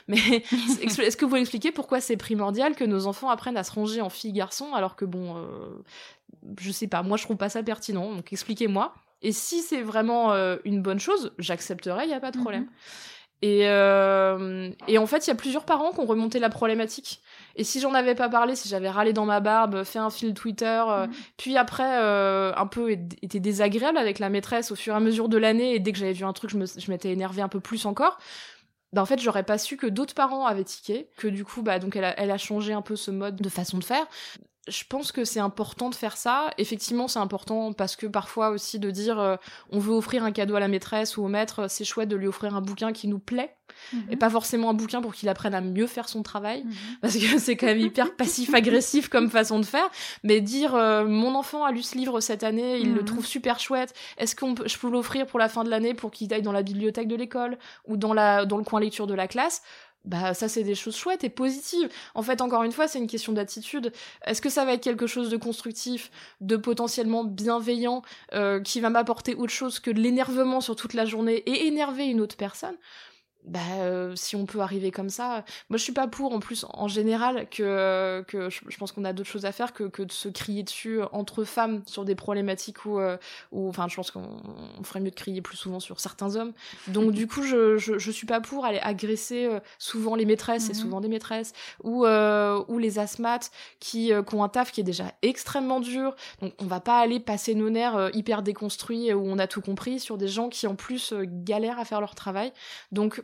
[0.09, 0.17] mais
[0.83, 4.01] est-ce que vous pouvez expliquer pourquoi c'est primordial que nos enfants apprennent à se ranger
[4.01, 5.83] en filles-garçons alors que bon, euh,
[6.59, 8.95] je sais pas, moi je trouve pas ça pertinent, donc expliquez-moi.
[9.25, 12.63] Et si c'est vraiment euh, une bonne chose, j'accepterai, il y a pas de problème.
[12.63, 12.71] Mhm.
[13.43, 17.21] Et, euh, et en fait, il y a plusieurs parents qui ont remonté la problématique.
[17.57, 20.33] Et si j'en avais pas parlé, si j'avais râlé dans ma barbe, fait un fil
[20.33, 21.13] Twitter, euh, mhm.
[21.37, 25.29] puis après euh, un peu été désagréable avec la maîtresse au fur et à mesure
[25.29, 27.85] de l'année, et dès que j'avais vu un truc, je m'étais énervée un peu plus
[27.85, 28.19] encore,
[29.01, 31.97] en fait j'aurais pas su que d'autres parents avaient tiqué, que du coup bah donc
[31.97, 34.07] elle a, elle a changé un peu ce mode de façon de faire
[34.69, 36.51] je pense que c'est important de faire ça.
[36.57, 39.37] Effectivement, c'est important parce que parfois aussi de dire euh,
[39.71, 42.29] on veut offrir un cadeau à la maîtresse ou au maître, c'est chouette de lui
[42.29, 43.57] offrir un bouquin qui nous plaît
[43.93, 44.05] mhm.
[44.11, 46.73] et pas forcément un bouquin pour qu'il apprenne à mieux faire son travail mhm.
[47.01, 49.91] parce que c'est quand même hyper passif-agressif comme façon de faire.
[50.23, 53.07] Mais dire euh, mon enfant a lu ce livre cette année, il le mhm.
[53.07, 53.93] trouve super chouette.
[54.17, 56.63] Est-ce qu'on je peux l'offrir pour la fin de l'année pour qu'il aille dans la
[56.63, 57.59] bibliothèque de l'école
[57.89, 59.63] ou dans la dans le coin lecture de la classe?
[60.05, 61.89] Bah ça c'est des choses chouettes et positives.
[62.15, 63.93] En fait, encore une fois, c'est une question d'attitude.
[64.27, 68.03] Est-ce que ça va être quelque chose de constructif, de potentiellement bienveillant,
[68.35, 72.07] euh, qui va m'apporter autre chose que de l'énervement sur toute la journée et énerver
[72.07, 72.77] une autre personne?
[73.45, 75.45] Bah, euh, si on peut arriver comme ça.
[75.69, 79.13] Moi, je suis pas pour, en plus, en général, que, que je, pense qu'on a
[79.13, 82.85] d'autres choses à faire que, que de se crier dessus entre femmes sur des problématiques
[82.85, 83.17] où, euh,
[83.53, 84.29] enfin, je pense qu'on
[84.85, 86.53] ferait mieux de crier plus souvent sur certains hommes.
[86.87, 90.67] Donc, du coup, je, je, je suis pas pour aller agresser euh, souvent les maîtresses,
[90.67, 90.79] et mhm.
[90.79, 95.13] souvent des maîtresses, ou, ou les asthmates qui, qui, ont un taf qui est déjà
[95.23, 96.15] extrêmement dur.
[96.41, 99.99] Donc, on va pas aller passer nos nerfs hyper déconstruits où on a tout compris
[99.99, 102.53] sur des gens qui, en plus, galèrent à faire leur travail.
[102.93, 103.21] Donc,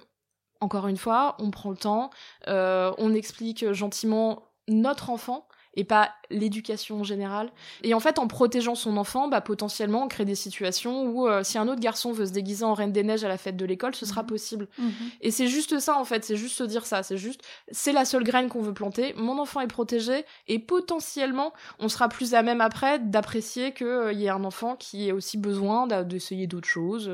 [0.60, 2.10] encore une fois, on prend le temps,
[2.48, 7.52] euh, on explique gentiment notre enfant et pas l'éducation en général.
[7.84, 11.44] Et en fait, en protégeant son enfant, bah, potentiellement, on crée des situations où euh,
[11.44, 13.64] si un autre garçon veut se déguiser en Reine des Neiges à la fête de
[13.64, 14.28] l'école, ce sera mhm.
[14.28, 14.68] possible.
[14.78, 14.92] Mhm.
[15.20, 18.04] Et c'est juste ça, en fait, c'est juste se dire ça, c'est juste, c'est la
[18.04, 22.42] seule graine qu'on veut planter, mon enfant est protégé, et potentiellement, on sera plus à
[22.42, 26.68] même après d'apprécier qu'il euh, y ait un enfant qui ait aussi besoin d'essayer d'autres
[26.68, 27.08] choses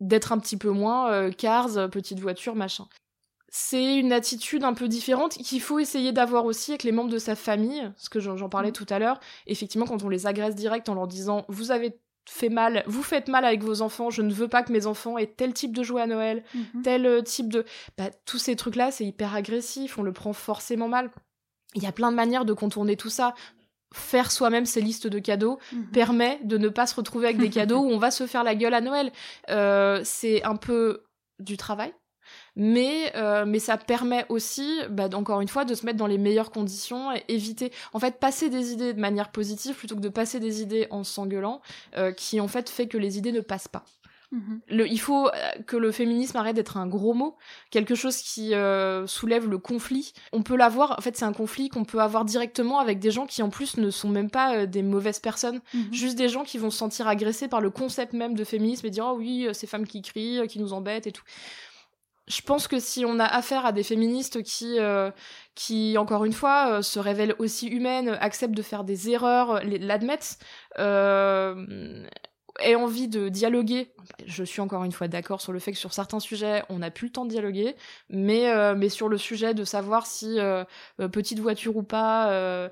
[0.00, 2.86] d'être un petit peu moins euh, cars, euh, petite voiture, machin.
[3.48, 7.18] C'est une attitude un peu différente qu'il faut essayer d'avoir aussi avec les membres de
[7.18, 8.74] sa famille, ce que j'en parlais mmh.
[8.74, 9.18] tout à l'heure.
[9.46, 11.98] Effectivement, quand on les agresse direct en leur disant vous avez
[12.28, 15.18] fait mal, vous faites mal avec vos enfants, je ne veux pas que mes enfants
[15.18, 17.64] aient tel type de jouet à Noël, mmh tel euh, type de...
[17.98, 21.10] Bah, tous ces trucs-là, c'est hyper agressif, on le prend forcément mal.
[21.74, 23.34] Il y a plein de manières de contourner tout ça
[23.92, 25.86] faire soi-même ses listes de cadeaux mhm.
[25.90, 28.54] permet de ne pas se retrouver avec des cadeaux où on va se faire la
[28.54, 29.12] gueule à Noël.
[29.48, 31.04] Euh, c'est un peu
[31.38, 31.92] du travail,
[32.56, 36.18] mais euh, mais ça permet aussi, bah, encore une fois, de se mettre dans les
[36.18, 40.08] meilleures conditions et éviter, en fait, passer des idées de manière positive plutôt que de
[40.08, 41.60] passer des idées en s'engueulant,
[41.96, 43.84] euh, qui en fait fait que les idées ne passent pas.
[44.32, 44.60] Mhm.
[44.68, 45.32] il faut euh,
[45.66, 47.36] que le féminisme arrête d'être un gros mot,
[47.70, 50.12] quelque chose qui euh, soulève le conflit.
[50.32, 53.26] On peut l'avoir, en fait, c'est un conflit qu'on peut avoir directement avec des gens
[53.26, 55.60] qui, en plus, ne sont même pas euh, des mauvaises personnes.
[55.74, 55.92] Mhm.
[55.92, 58.90] Juste des gens qui vont se sentir agressés par le concept même de féminisme et
[58.90, 61.24] dire Oh oui, ces femmes qui crient, qui nous embêtent et tout.
[62.28, 64.78] Je pense que si on a affaire à des féministes qui,
[65.56, 70.38] qui encore une fois, se révèlent aussi humaines, acceptent de faire des erreurs, l'admettent,
[72.60, 73.92] ait envie de dialoguer,
[74.26, 76.90] je suis encore une fois d'accord sur le fait que sur certains sujets, on n'a
[76.90, 77.76] plus le temps de dialoguer,
[78.08, 80.64] mais, euh, mais sur le sujet de savoir si euh,
[81.00, 82.70] euh, petite voiture ou pas,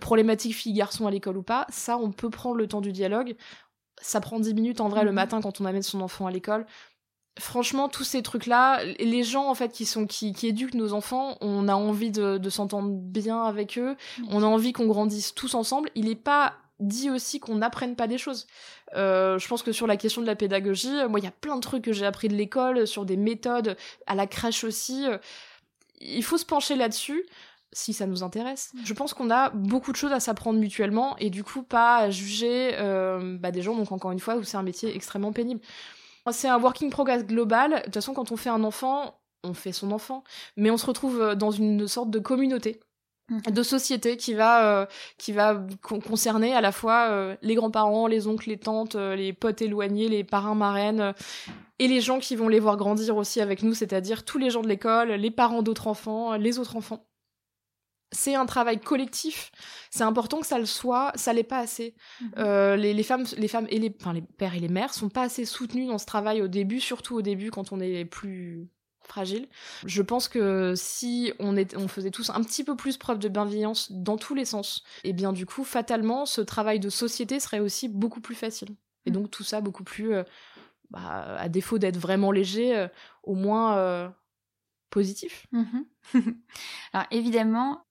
[0.00, 3.34] problématique fille-garçon à l'école ou pas, ça, on peut prendre le temps du dialogue.
[4.02, 5.16] Ça prend 10 minutes en vrai le mhm.
[5.16, 6.66] matin quand on amène son enfant à l'école.
[7.38, 11.38] Franchement, tous ces trucs-là, les gens en fait qui sont qui, qui éduquent nos enfants,
[11.40, 13.96] on a envie de, de s'entendre bien avec eux,
[14.28, 15.90] on a envie qu'on grandisse tous ensemble.
[15.94, 18.46] Il n'est pas dit aussi qu'on n'apprenne pas des choses.
[18.96, 21.32] Euh, je pense que sur la question de la pédagogie, euh, moi, il y a
[21.32, 23.76] plein de trucs que j'ai appris de l'école, sur des méthodes,
[24.06, 25.06] à la crèche aussi.
[25.06, 25.18] Euh,
[26.00, 27.24] il faut se pencher là-dessus
[27.72, 28.72] si ça nous intéresse.
[28.84, 32.10] Je pense qu'on a beaucoup de choses à s'apprendre mutuellement et du coup pas à
[32.10, 32.72] juger
[33.38, 35.60] bah, des gens, donc encore une fois, où c'est un métier extrêmement pénible.
[36.32, 37.70] C'est un working progress global.
[37.70, 40.24] De toute façon, quand on fait un enfant, on fait son enfant,
[40.56, 42.80] mais on se retrouve dans une sorte de communauté.
[43.30, 44.86] De société qui va euh,
[45.18, 49.32] qui va concerner à la fois euh, les grands-parents, les oncles, les tantes, euh, les
[49.32, 51.14] potes éloignés, les parrains, marraines
[51.78, 54.62] et les gens qui vont les voir grandir aussi avec nous, c'est-à-dire tous les gens
[54.62, 57.06] de l'école, les parents d'autres enfants, les autres enfants.
[58.12, 59.52] C'est un travail collectif.
[59.90, 61.12] C'est important que ça le soit.
[61.14, 61.94] Ça l'est pas assez.
[62.20, 62.74] Mhm.
[62.74, 65.22] les, les, femmes, les femmes et les, enfin les pères et les mères sont pas
[65.22, 68.68] assez soutenus dans ce travail au début, surtout au début quand on est plus
[69.10, 69.48] fragile.
[69.84, 73.28] Je pense que si on, est, on faisait tous un petit peu plus preuve de
[73.28, 77.40] bienveillance dans tous les sens, et eh bien du coup, fatalement, ce travail de société
[77.40, 78.70] serait aussi beaucoup plus facile.
[79.06, 79.14] Et mm.
[79.14, 80.22] donc tout ça beaucoup plus, euh,
[80.90, 82.88] bah, à défaut d'être vraiment léger, euh,
[83.24, 84.08] au moins euh,
[84.90, 85.46] positif.
[85.52, 86.34] Mm-hmm.
[86.92, 87.84] Alors évidemment,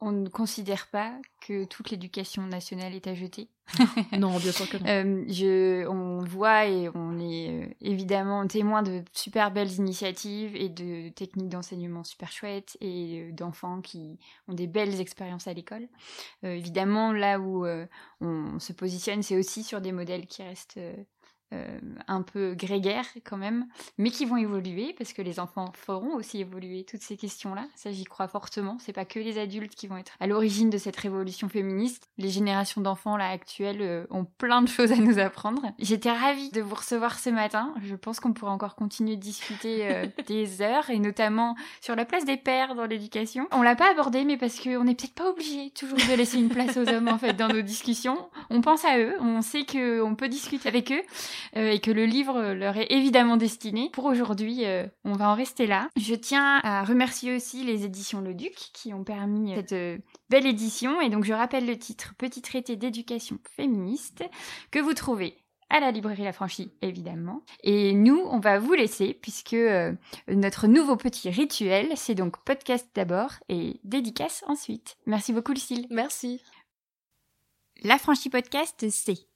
[0.00, 3.48] on ne considère pas que toute l'éducation nationale est à jeter.
[4.18, 4.86] non, bien sûr que non.
[4.86, 10.68] Euh, je, on voit et on est euh, évidemment témoin de super belles initiatives et
[10.68, 15.88] de techniques d'enseignement super chouettes et euh, d'enfants qui ont des belles expériences à l'école.
[16.42, 17.66] évidemment, là où
[18.20, 20.80] on se positionne, c'est aussi sur des modèles qui restent
[21.54, 21.78] euh,
[22.08, 26.40] un peu grégaires quand même, mais qui vont évoluer parce que les enfants feront aussi
[26.40, 27.64] évoluer toutes ces questions-là.
[27.74, 28.76] Ça, j'y crois fortement.
[28.80, 32.10] C'est pas que les adultes qui vont être à l'origine de cette révolution féministe.
[32.18, 35.62] Les générations d'enfants là actuelles euh, ont plein de choses à nous apprendre.
[35.78, 37.74] J'étais ravie de vous recevoir ce matin.
[37.82, 42.04] Je pense qu'on pourrait encore continuer de discuter euh, des heures et notamment sur la
[42.04, 43.48] place des pères dans l'éducation.
[43.52, 46.50] On l'a pas abordé, mais parce qu'on n'est peut-être pas obligé toujours de laisser une
[46.50, 48.28] place aux hommes en fait dans nos discussions.
[48.50, 51.02] On pense à eux, on sait qu'on peut discuter avec eux.
[51.56, 53.90] Euh, et que le livre leur est évidemment destiné.
[53.92, 55.88] Pour aujourd'hui, euh, on va en rester là.
[55.96, 59.98] Je tiens à remercier aussi les éditions Le Duc qui ont permis cette euh,
[60.30, 61.00] belle édition.
[61.00, 64.24] Et donc je rappelle le titre Petit traité d'éducation féministe
[64.70, 65.36] que vous trouvez
[65.70, 67.42] à la librairie La Franchie, évidemment.
[67.62, 69.92] Et nous, on va vous laisser puisque euh,
[70.28, 74.96] notre nouveau petit rituel, c'est donc podcast d'abord et dédicace ensuite.
[75.06, 75.86] Merci beaucoup, Lucille.
[75.90, 76.42] Merci.
[77.82, 79.28] La Franchie Podcast, c'est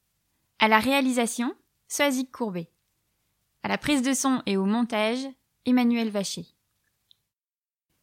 [0.59, 1.55] à la réalisation,
[1.93, 2.70] Soazic Courbet.
[3.62, 5.28] À la prise de son et au montage,
[5.66, 6.47] Emmanuel Vacher.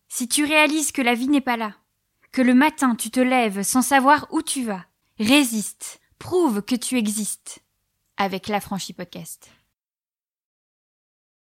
[0.08, 1.76] Si tu réalises que la vie n'est pas là,
[2.32, 4.86] que le matin tu te lèves sans savoir où tu vas,
[5.18, 7.64] résiste, prouve que tu existes
[8.18, 9.50] avec l'Affranchi Podcast.